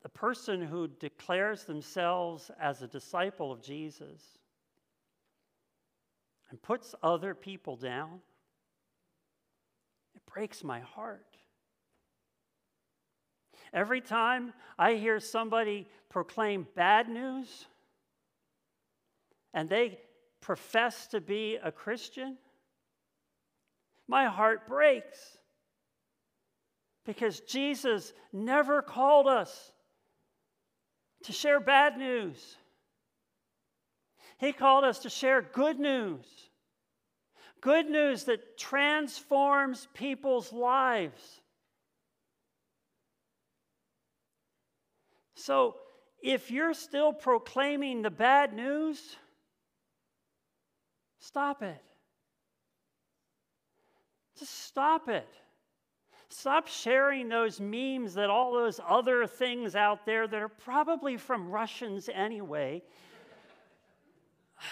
a, 0.05 0.09
person 0.09 0.63
who 0.63 0.89
declares 0.89 1.65
themselves 1.65 2.51
as 2.61 2.83
a 2.83 2.89
disciple 2.89 3.53
of 3.53 3.63
Jesus 3.63 4.23
and 6.51 6.61
puts 6.63 6.95
other 7.03 7.35
people 7.35 7.77
down, 7.77 8.21
it 10.15 10.23
breaks 10.33 10.65
my 10.65 10.81
heart. 10.81 11.25
Every 13.73 14.01
time 14.01 14.53
I 14.79 14.95
hear 14.95 15.21
somebody 15.21 15.87
proclaim 16.09 16.67
bad 16.75 17.09
news 17.09 17.67
and 19.53 19.69
they 19.69 19.99
profess 20.41 21.07
to 21.09 21.21
be 21.21 21.59
a 21.63 21.71
Christian, 21.71 22.39
my 24.07 24.27
heart 24.27 24.67
breaks 24.67 25.19
because 27.05 27.41
Jesus 27.41 28.13
never 28.33 28.83
called 28.83 29.27
us 29.27 29.73
to 31.25 31.33
share 31.33 31.61
bad 31.61 31.99
news. 31.99 32.57
He 34.39 34.53
called 34.53 34.85
us 34.85 35.01
to 35.01 35.11
share 35.11 35.43
good 35.43 35.79
news. 35.79 36.27
Good 37.61 37.91
news 37.91 38.25
that 38.25 38.57
transforms 38.57 39.89
people's 39.95 40.53
lives. 40.53 41.41
So, 45.35 45.77
if 46.23 46.51
you're 46.51 46.75
still 46.75 47.13
proclaiming 47.13 48.03
the 48.03 48.11
bad 48.11 48.53
news, 48.53 49.17
stop 51.21 51.63
it. 51.63 51.83
Just 54.39 54.67
stop 54.67 55.09
it. 55.09 55.29
Stop 56.31 56.69
sharing 56.69 57.29
those 57.29 57.59
memes 57.59 58.15
that 58.15 58.29
all 58.29 58.53
those 58.53 58.81
other 58.87 59.27
things 59.27 59.75
out 59.75 60.05
there 60.05 60.29
that 60.29 60.43
are 60.43 60.49
probably 60.49 61.17
from 61.17 61.51
Russians 61.51 62.11
anyway. 62.13 62.83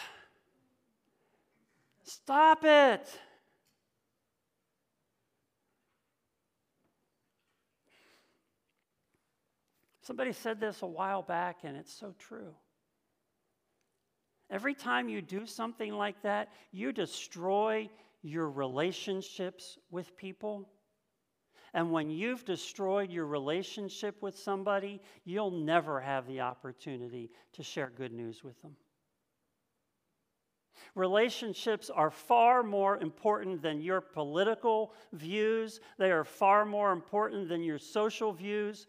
Stop 2.05 2.64
it. 2.64 3.09
Somebody 10.03 10.33
said 10.33 10.61
this 10.61 10.83
a 10.83 10.87
while 10.87 11.23
back, 11.23 11.64
and 11.64 11.77
it's 11.77 11.92
so 11.92 12.14
true. 12.16 12.55
Every 14.51 14.75
time 14.75 15.09
you 15.09 15.21
do 15.21 15.47
something 15.47 15.92
like 15.92 16.23
that, 16.23 16.53
you 16.71 16.92
destroy 16.92 17.90
your 18.23 18.49
relationships 18.49 19.79
with 19.90 20.16
people. 20.16 20.69
And 21.77 21.93
when 21.93 22.09
you've 22.09 22.47
destroyed 22.47 23.11
your 23.11 23.27
relationship 23.27 24.23
with 24.23 24.35
somebody, 24.35 24.99
you'll 25.27 25.51
never 25.51 26.01
have 26.01 26.27
the 26.27 26.41
opportunity 26.41 27.31
to 27.53 27.62
share 27.62 27.93
good 27.95 28.15
news 28.15 28.43
with 28.43 28.61
them. 28.62 28.75
Relationships 30.95 31.91
are 31.91 32.11
far 32.11 32.62
more 32.62 32.97
important 32.97 33.61
than 33.61 33.83
your 33.83 34.01
political 34.01 34.95
views, 35.12 35.81
they 35.99 36.11
are 36.11 36.25
far 36.25 36.65
more 36.65 36.93
important 36.93 37.47
than 37.47 37.62
your 37.62 37.79
social 37.79 38.33
views. 38.33 38.87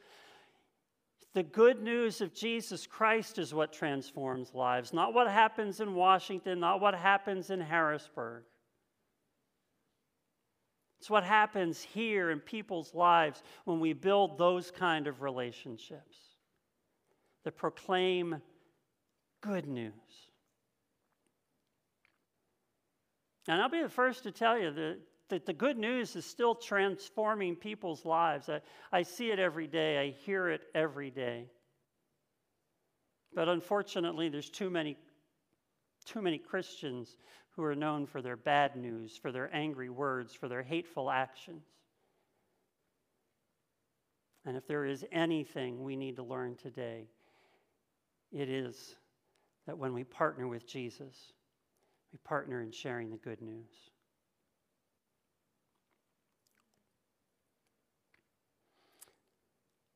The 1.34 1.44
good 1.44 1.84
news 1.84 2.22
of 2.22 2.34
Jesus 2.34 2.88
Christ 2.88 3.38
is 3.38 3.54
what 3.54 3.74
transforms 3.74 4.54
lives, 4.54 4.94
not 4.94 5.14
what 5.14 5.30
happens 5.30 5.82
in 5.82 5.94
Washington, 5.94 6.62
not 6.62 6.80
what 6.80 6.96
happens 6.96 7.50
in 7.50 7.60
Harrisburg. 7.60 8.46
It's 11.00 11.10
what 11.10 11.24
happens 11.24 11.82
here 11.82 12.32
in 12.32 12.40
people's 12.40 12.94
lives 12.94 13.44
when 13.66 13.80
we 13.80 13.94
build 13.94 14.38
those 14.38 14.72
kind 14.72 15.08
of 15.08 15.22
relationships 15.22 16.18
that 17.44 17.56
proclaim 17.56 18.42
good 19.42 19.68
news. 19.68 19.94
And 23.48 23.62
I'll 23.62 23.70
be 23.70 23.82
the 23.82 23.90
first 23.90 24.24
to 24.24 24.32
tell 24.32 24.60
you 24.60 24.72
that, 24.72 24.98
that 25.30 25.46
the 25.46 25.54
good 25.54 25.78
news 25.78 26.16
is 26.16 26.26
still 26.26 26.56
transforming 26.56 27.56
people's 27.56 28.04
lives. 28.04 28.50
I, 28.50 28.62
I 28.92 29.04
see 29.04 29.32
it 29.32 29.40
every 29.40 29.68
day, 29.68 30.00
I 30.00 30.10
hear 30.26 30.50
it 30.50 30.62
every 30.76 31.12
day. 31.12 31.46
But 33.34 33.48
unfortunately, 33.48 34.30
there's 34.30 34.50
too 34.50 34.70
many, 34.70 34.98
too 36.08 36.22
many 36.22 36.38
Christians 36.38 37.18
who 37.52 37.64
are 37.64 37.76
known 37.76 38.06
for 38.06 38.22
their 38.22 38.38
bad 38.38 38.76
news, 38.76 39.18
for 39.18 39.32
their 39.32 39.54
angry 39.54 39.90
words, 39.90 40.34
for 40.34 40.48
their 40.48 40.64
hateful 40.64 41.12
actions. 41.12 41.64
And 44.46 44.56
if 44.56 44.66
there 44.68 44.86
is 44.86 45.04
anything 45.12 45.84
we 45.84 45.96
need 45.96 46.16
to 46.16 46.24
learn 46.24 46.56
today, 46.56 47.08
it 48.32 48.48
is 48.50 48.96
that 49.66 49.78
when 49.78 49.94
we 49.94 50.04
partner 50.04 50.48
with 50.48 50.66
Jesus, 50.66 51.34
we 52.14 52.20
partner 52.24 52.62
in 52.62 52.72
sharing 52.72 53.10
the 53.10 53.18
good 53.18 53.42
news. 53.42 53.92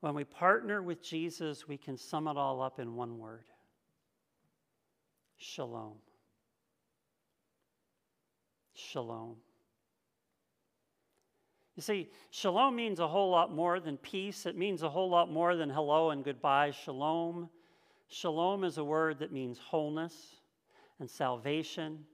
When 0.02 0.16
we 0.16 0.24
partner 0.24 0.82
with 0.82 1.02
Jesus, 1.02 1.68
we 1.68 1.78
can 1.78 1.96
sum 1.96 2.28
it 2.28 2.36
all 2.36 2.62
up 2.62 2.80
in 2.80 2.96
one 2.96 3.20
word 3.20 3.46
shalom. 5.42 5.94
Shalom. 8.74 9.36
You 11.76 11.82
see, 11.82 12.10
shalom 12.30 12.76
means 12.76 13.00
a 13.00 13.08
whole 13.08 13.32
lot 13.32 13.54
more 13.54 13.80
than 13.80 13.98
peace. 13.98 14.46
It 14.46 14.56
means 14.56 14.84
a 14.84 14.90
whole 14.90 15.10
lot 15.10 15.32
more 15.32 15.56
than 15.56 15.70
hello 15.70 16.12
and 16.12 16.24
goodbye. 16.24 16.72
Shalom. 16.72 17.50
Shalom 18.08 18.64
is 18.64 18.78
a 18.78 18.84
word 18.84 19.20
that 19.20 19.32
means 19.32 19.58
wholeness 19.58 20.14
and 21.00 21.10
salvation 21.10 22.06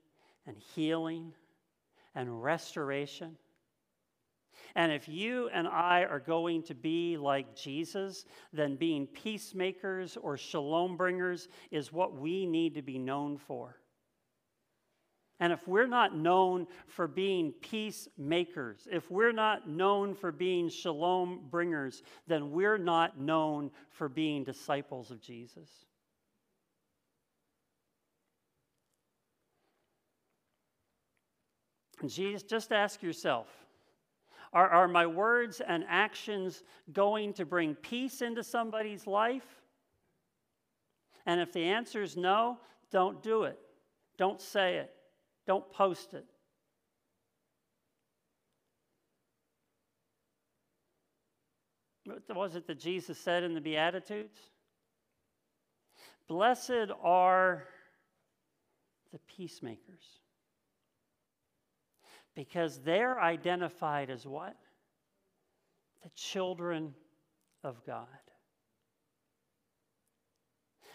and 0.45 0.55
healing 0.75 1.33
and 2.15 2.41
restoration. 2.41 3.35
And 4.77 4.91
if 4.91 5.09
you 5.09 5.49
and 5.51 5.67
I 5.67 6.03
are 6.03 6.19
going 6.19 6.61
to 6.63 6.75
be 6.75 7.17
like 7.17 7.55
Jesus, 7.55 8.25
then 8.53 8.75
being 8.75 9.07
peacemakers 9.07 10.17
or 10.17 10.37
shalom 10.37 10.95
bringers 10.95 11.47
is 11.71 11.91
what 11.91 12.13
we 12.13 12.45
need 12.45 12.75
to 12.75 12.83
be 12.83 12.99
known 12.99 13.39
for. 13.39 13.77
And 15.39 15.51
if 15.51 15.67
we're 15.67 15.87
not 15.87 16.15
known 16.15 16.67
for 16.85 17.07
being 17.07 17.53
peacemakers, 17.53 18.87
if 18.91 19.09
we're 19.09 19.31
not 19.31 19.67
known 19.67 20.13
for 20.13 20.31
being 20.31 20.69
shalom 20.69 21.47
bringers, 21.49 22.03
then 22.27 22.51
we're 22.51 22.77
not 22.77 23.19
known 23.19 23.71
for 23.89 24.07
being 24.07 24.43
disciples 24.43 25.09
of 25.09 25.19
Jesus. 25.19 25.69
Jesus, 32.05 32.43
just 32.43 32.71
ask 32.71 33.01
yourself 33.01 33.47
are, 34.53 34.69
are 34.69 34.87
my 34.87 35.05
words 35.05 35.61
and 35.65 35.83
actions 35.87 36.63
going 36.93 37.33
to 37.33 37.45
bring 37.45 37.75
peace 37.75 38.21
into 38.21 38.43
somebody's 38.43 39.05
life? 39.05 39.61
And 41.25 41.41
if 41.41 41.51
the 41.51 41.63
answer 41.63 42.01
is 42.01 42.15
no, 42.15 42.57
don't 42.91 43.21
do 43.21 43.43
it. 43.43 43.59
Don't 44.17 44.41
say 44.41 44.77
it. 44.77 44.91
Don't 45.45 45.69
post 45.71 46.13
it. 46.13 46.25
What 52.05 52.35
was 52.35 52.55
it 52.55 52.65
that 52.67 52.79
Jesus 52.79 53.17
said 53.17 53.43
in 53.43 53.53
the 53.53 53.59
Beatitudes? 53.59 54.39
Blessed 56.27 56.91
are 57.03 57.65
the 59.11 59.19
peacemakers 59.27 60.21
because 62.37 62.77
they're 62.81 63.19
identified 63.19 64.11
as 64.11 64.23
what? 64.23 64.55
The 66.03 66.09
children 66.09 66.93
of 67.63 67.83
God. 67.83 68.05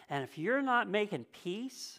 And 0.08 0.22
if 0.22 0.38
you're 0.38 0.62
not 0.62 0.88
making 0.88 1.26
peace, 1.42 1.98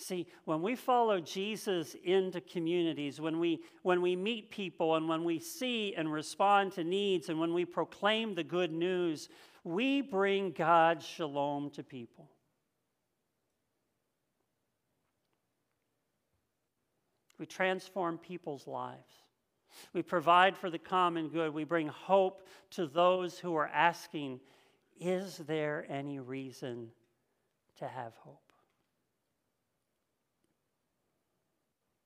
See, 0.00 0.26
when 0.46 0.62
we 0.62 0.76
follow 0.76 1.20
Jesus 1.20 1.94
into 2.04 2.40
communities, 2.40 3.20
when 3.20 3.38
we, 3.38 3.60
when 3.82 4.00
we 4.00 4.16
meet 4.16 4.50
people 4.50 4.96
and 4.96 5.06
when 5.06 5.24
we 5.24 5.38
see 5.38 5.94
and 5.94 6.10
respond 6.10 6.72
to 6.72 6.84
needs 6.84 7.28
and 7.28 7.38
when 7.38 7.52
we 7.52 7.66
proclaim 7.66 8.34
the 8.34 8.42
good 8.42 8.72
news, 8.72 9.28
we 9.62 10.00
bring 10.00 10.52
God's 10.52 11.04
shalom 11.04 11.68
to 11.72 11.82
people. 11.82 12.30
We 17.38 17.44
transform 17.44 18.16
people's 18.16 18.66
lives. 18.66 19.12
We 19.92 20.00
provide 20.00 20.56
for 20.56 20.70
the 20.70 20.78
common 20.78 21.28
good. 21.28 21.52
We 21.52 21.64
bring 21.64 21.88
hope 21.88 22.46
to 22.70 22.86
those 22.86 23.38
who 23.38 23.54
are 23.54 23.68
asking, 23.68 24.40
Is 24.98 25.36
there 25.36 25.84
any 25.90 26.20
reason 26.20 26.88
to 27.78 27.86
have 27.86 28.14
hope? 28.16 28.49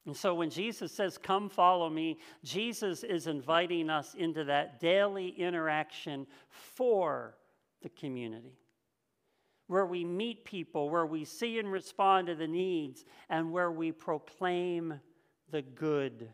And 0.06 0.16
so 0.16 0.34
when 0.34 0.50
Jesus 0.50 0.92
says, 0.92 1.16
Come 1.16 1.48
follow 1.48 1.88
me, 1.88 2.18
Jesus 2.42 3.02
is 3.04 3.26
inviting 3.26 3.88
us 3.88 4.14
into 4.14 4.44
that 4.44 4.80
daily 4.80 5.28
interaction 5.28 6.26
for 6.48 7.34
the 7.82 7.88
community, 7.88 8.58
where 9.66 9.86
we 9.86 10.04
meet 10.04 10.44
people, 10.44 10.90
where 10.90 11.06
we 11.06 11.24
see 11.24 11.58
and 11.58 11.70
respond 11.72 12.26
to 12.26 12.34
the 12.34 12.46
needs, 12.46 13.04
and 13.30 13.50
where 13.50 13.70
we 13.70 13.92
proclaim 13.92 15.00
the 15.50 15.62
good 15.62 16.28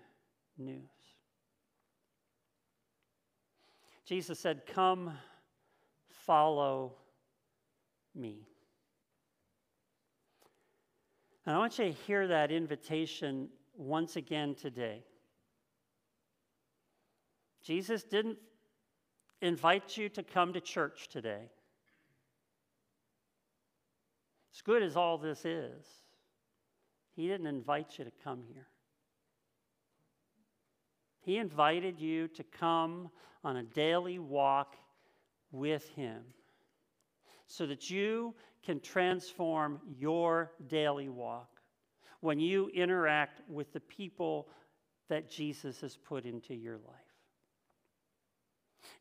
news. 0.59 0.83
Jesus 4.05 4.41
said, 4.41 4.67
Come 4.67 5.13
follow 6.09 6.95
me. 8.17 8.49
And 11.47 11.55
I 11.55 11.59
want 11.59 11.79
you 11.79 11.87
to 11.87 11.93
hear 11.93 12.27
that 12.27 12.51
invitation 12.51 13.49
once 13.81 14.17
again 14.17 14.55
today. 14.55 15.03
Jesus 17.63 18.03
didn't 18.03 18.39
invite 19.41 19.97
you 19.97 20.09
to 20.11 20.23
come 20.23 20.53
to 20.53 20.61
church 20.61 21.09
today. 21.09 21.51
As 24.55 24.61
good 24.63 24.83
as 24.83 24.97
all 24.97 25.17
this 25.17 25.45
is, 25.45 25.87
He 27.17 27.27
didn't 27.27 27.47
invite 27.47 27.99
you 27.99 28.05
to 28.05 28.13
come 28.23 28.43
here. 28.53 28.67
He 31.23 31.39
invited 31.39 31.99
you 31.99 32.29
to 32.29 32.45
come 32.45 33.11
on 33.43 33.57
a 33.57 33.63
daily 33.63 34.19
walk 34.19 34.77
with 35.53 35.89
Him 35.91 36.23
so 37.47 37.67
that 37.67 37.89
you 37.89 38.35
can 38.63 38.81
transform 38.81 39.81
your 39.99 40.53
daily 40.69 41.09
walk 41.09 41.60
when 42.21 42.39
you 42.39 42.69
interact 42.69 43.41
with 43.49 43.73
the 43.73 43.81
people 43.81 44.49
that 45.09 45.31
Jesus 45.31 45.81
has 45.81 45.97
put 45.97 46.25
into 46.25 46.55
your 46.55 46.77
life. 46.77 46.97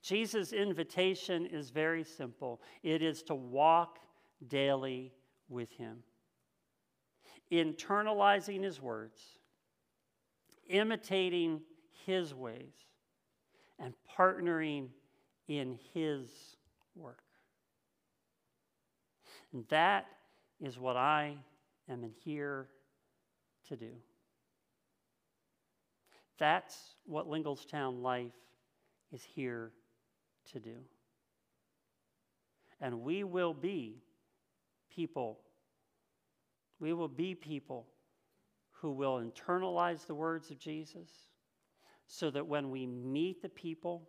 Jesus' 0.01 0.53
invitation 0.53 1.45
is 1.45 1.69
very 1.69 2.03
simple 2.03 2.61
it 2.83 3.01
is 3.01 3.23
to 3.23 3.35
walk 3.35 3.99
daily 4.47 5.13
with 5.49 5.71
Him. 5.71 6.03
internalizing 7.51 8.63
his 8.63 8.79
words, 8.79 9.19
imitating 10.67 11.61
his 12.05 12.33
ways, 12.33 12.75
and 13.79 13.93
partnering 14.17 14.89
in 15.47 15.79
his 15.93 16.29
work. 16.95 17.23
And 19.51 19.65
that 19.69 20.05
is 20.61 20.77
what 20.77 20.95
I 20.95 21.35
am 21.89 22.03
in 22.03 22.11
here 22.23 22.67
to 23.69 23.75
do. 23.75 23.91
That's 26.37 26.75
what 27.05 27.27
Linglestown 27.27 28.01
Life 28.01 28.31
is 29.11 29.23
here 29.23 29.71
to 30.51 30.59
do. 30.59 30.75
And 32.81 33.01
we 33.01 33.23
will 33.23 33.53
be 33.53 34.01
people, 34.93 35.39
we 36.79 36.93
will 36.93 37.09
be 37.09 37.35
people 37.35 37.87
who 38.71 38.91
will 38.91 39.21
internalize 39.21 40.05
the 40.05 40.15
words 40.15 40.49
of 40.49 40.57
Jesus 40.57 41.09
so 42.07 42.31
that 42.31 42.47
when 42.47 42.71
we 42.71 42.87
meet 42.87 43.41
the 43.41 43.49
people, 43.49 44.07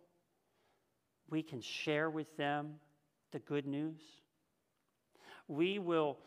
we 1.29 1.43
can 1.43 1.61
share 1.61 2.09
with 2.09 2.35
them 2.37 2.75
the 3.31 3.39
good 3.39 3.67
news. 3.67 4.01
We 5.47 5.79
will, 5.79 6.17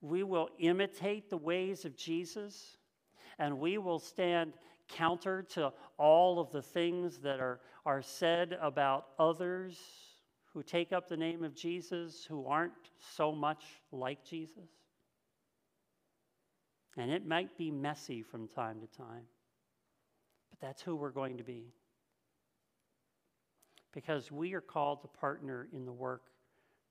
we 0.00 0.22
will 0.22 0.48
imitate 0.58 1.28
the 1.28 1.36
ways 1.36 1.84
of 1.84 1.96
Jesus 1.96 2.78
and 3.38 3.58
we 3.58 3.78
will 3.78 3.98
stand 3.98 4.52
counter 4.88 5.42
to 5.42 5.72
all 5.98 6.40
of 6.40 6.50
the 6.50 6.62
things 6.62 7.18
that 7.18 7.40
are, 7.40 7.60
are 7.86 8.02
said 8.02 8.58
about 8.60 9.06
others 9.18 9.78
who 10.52 10.62
take 10.62 10.92
up 10.92 11.08
the 11.08 11.16
name 11.16 11.44
of 11.44 11.54
Jesus 11.54 12.24
who 12.28 12.46
aren't 12.46 12.72
so 13.16 13.32
much 13.32 13.64
like 13.92 14.24
Jesus. 14.24 14.68
And 16.96 17.10
it 17.10 17.26
might 17.26 17.56
be 17.56 17.70
messy 17.70 18.22
from 18.22 18.48
time 18.48 18.80
to 18.80 18.86
time, 18.98 19.24
but 20.50 20.60
that's 20.60 20.82
who 20.82 20.96
we're 20.96 21.10
going 21.10 21.36
to 21.38 21.44
be. 21.44 21.72
Because 23.92 24.30
we 24.30 24.54
are 24.54 24.60
called 24.60 25.02
to 25.02 25.08
partner 25.08 25.68
in 25.72 25.84
the 25.84 25.92
work 25.92 26.22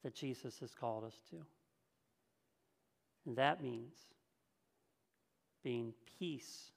that 0.04 0.16
Jesus 0.16 0.60
has 0.60 0.74
called 0.74 1.04
us 1.04 1.20
to. 1.30 1.38
And 3.26 3.36
that 3.36 3.62
means 3.62 3.94
being 5.64 5.94
peace 6.18 6.72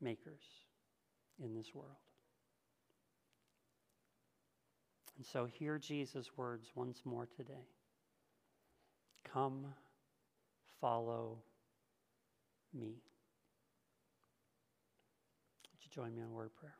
makers 0.00 0.42
in 1.42 1.54
this 1.54 1.74
world. 1.74 1.96
And 5.16 5.24
so 5.24 5.46
hear 5.46 5.78
Jesus' 5.78 6.30
words 6.36 6.70
once 6.74 7.00
more 7.04 7.26
today 7.36 7.66
Come, 9.32 9.66
follow 10.80 11.38
me. 12.72 13.02
Would 15.72 15.80
you 15.82 15.90
join 15.92 16.14
me 16.14 16.22
in 16.22 16.30
word 16.32 16.50
prayer? 16.54 16.74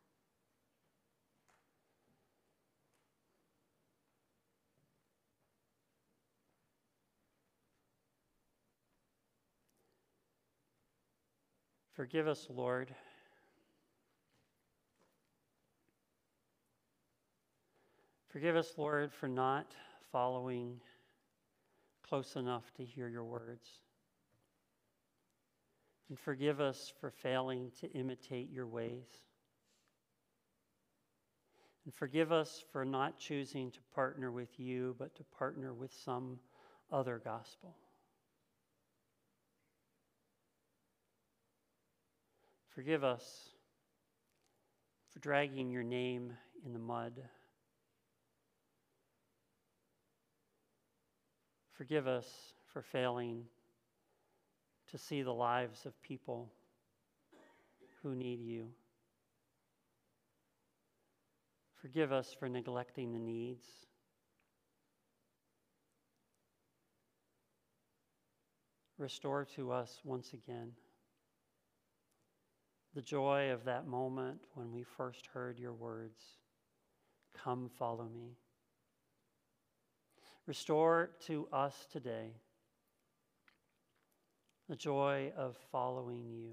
Forgive 11.94 12.26
us, 12.26 12.48
Lord. 12.50 12.92
Forgive 18.28 18.56
us, 18.56 18.74
Lord, 18.76 19.12
for 19.12 19.28
not 19.28 19.72
following 20.10 20.80
close 22.02 22.34
enough 22.34 22.64
to 22.76 22.84
hear 22.84 23.06
your 23.06 23.22
words. 23.22 23.68
And 26.08 26.18
forgive 26.18 26.60
us 26.60 26.92
for 27.00 27.12
failing 27.12 27.70
to 27.80 27.90
imitate 27.92 28.50
your 28.50 28.66
ways. 28.66 29.06
And 31.84 31.94
forgive 31.94 32.32
us 32.32 32.64
for 32.72 32.84
not 32.84 33.18
choosing 33.18 33.70
to 33.70 33.78
partner 33.94 34.32
with 34.32 34.58
you, 34.58 34.96
but 34.98 35.14
to 35.14 35.24
partner 35.38 35.72
with 35.72 35.92
some 35.92 36.40
other 36.90 37.20
gospel. 37.24 37.76
Forgive 42.74 43.04
us 43.04 43.50
for 45.12 45.20
dragging 45.20 45.70
your 45.70 45.84
name 45.84 46.32
in 46.66 46.72
the 46.72 46.78
mud. 46.80 47.12
Forgive 51.72 52.08
us 52.08 52.26
for 52.72 52.82
failing 52.82 53.44
to 54.90 54.98
see 54.98 55.22
the 55.22 55.32
lives 55.32 55.86
of 55.86 56.02
people 56.02 56.50
who 58.02 58.16
need 58.16 58.40
you. 58.40 58.66
Forgive 61.80 62.12
us 62.12 62.34
for 62.36 62.48
neglecting 62.48 63.12
the 63.12 63.20
needs. 63.20 63.66
Restore 68.98 69.44
to 69.56 69.70
us 69.70 70.00
once 70.04 70.32
again 70.32 70.72
the 72.94 73.02
joy 73.02 73.50
of 73.50 73.64
that 73.64 73.86
moment 73.86 74.38
when 74.54 74.72
we 74.72 74.82
first 74.82 75.26
heard 75.26 75.58
your 75.58 75.72
words 75.72 76.22
Come, 77.42 77.68
follow 77.78 78.04
me. 78.04 78.38
Restore 80.46 81.10
to 81.26 81.48
us 81.52 81.86
today 81.90 82.30
the 84.68 84.76
joy 84.76 85.32
of 85.36 85.56
following 85.70 86.24
you, 86.26 86.52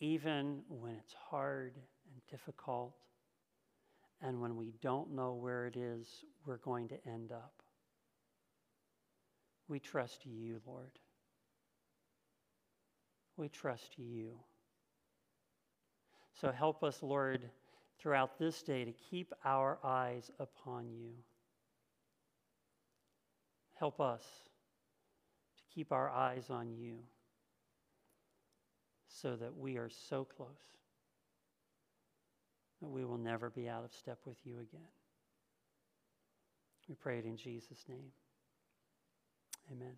even 0.00 0.62
when 0.68 0.92
it's 0.94 1.14
hard 1.30 1.76
and 2.12 2.20
difficult, 2.30 2.94
and 4.20 4.40
when 4.40 4.56
we 4.56 4.74
don't 4.82 5.14
know 5.14 5.34
where 5.34 5.66
it 5.66 5.76
is 5.76 6.06
we're 6.44 6.58
going 6.58 6.88
to 6.88 7.06
end 7.06 7.32
up. 7.32 7.62
We 9.68 9.78
trust 9.80 10.26
you, 10.26 10.60
Lord. 10.66 10.98
We 13.36 13.48
trust 13.48 13.98
you. 13.98 14.30
So 16.40 16.52
help 16.52 16.82
us, 16.82 17.02
Lord, 17.02 17.48
throughout 17.98 18.38
this 18.38 18.62
day 18.62 18.84
to 18.84 18.92
keep 18.92 19.32
our 19.44 19.78
eyes 19.82 20.30
upon 20.38 20.90
you. 20.90 21.12
Help 23.74 24.00
us 24.00 24.22
to 25.56 25.74
keep 25.74 25.92
our 25.92 26.10
eyes 26.10 26.50
on 26.50 26.72
you 26.72 26.98
so 29.08 29.36
that 29.36 29.56
we 29.56 29.76
are 29.76 29.90
so 30.08 30.24
close 30.24 30.48
that 32.80 32.88
we 32.88 33.04
will 33.04 33.18
never 33.18 33.50
be 33.50 33.68
out 33.68 33.84
of 33.84 33.92
step 33.92 34.18
with 34.26 34.36
you 34.44 34.54
again. 34.54 34.88
We 36.88 36.94
pray 36.94 37.18
it 37.18 37.24
in 37.24 37.36
Jesus' 37.36 37.84
name. 37.88 38.12
Amen. 39.72 39.94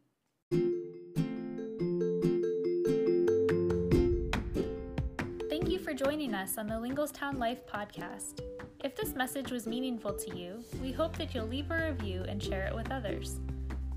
For 5.86 5.94
joining 5.94 6.34
us 6.34 6.58
on 6.58 6.66
the 6.66 6.80
Linglestown 6.80 7.38
Life 7.38 7.66
podcast. 7.66 8.40
If 8.82 8.96
this 8.96 9.14
message 9.14 9.52
was 9.52 9.66
meaningful 9.66 10.14
to 10.14 10.36
you, 10.36 10.64
we 10.82 10.90
hope 10.90 11.16
that 11.18 11.34
you'll 11.34 11.46
leave 11.46 11.70
a 11.70 11.90
review 11.90 12.24
and 12.28 12.42
share 12.42 12.66
it 12.66 12.74
with 12.74 12.90
others. 12.90 13.38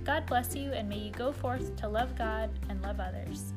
God 0.05 0.27
bless 0.27 0.57
you, 0.57 0.73
and 0.73 0.89
may 0.89 0.99
you 0.99 1.13
go 1.13 1.33
forth 1.33 1.77
to 1.77 1.89
love 1.89 2.17
God 2.17 2.51
and 2.69 2.83
love 2.83 3.01
others. 3.01 3.53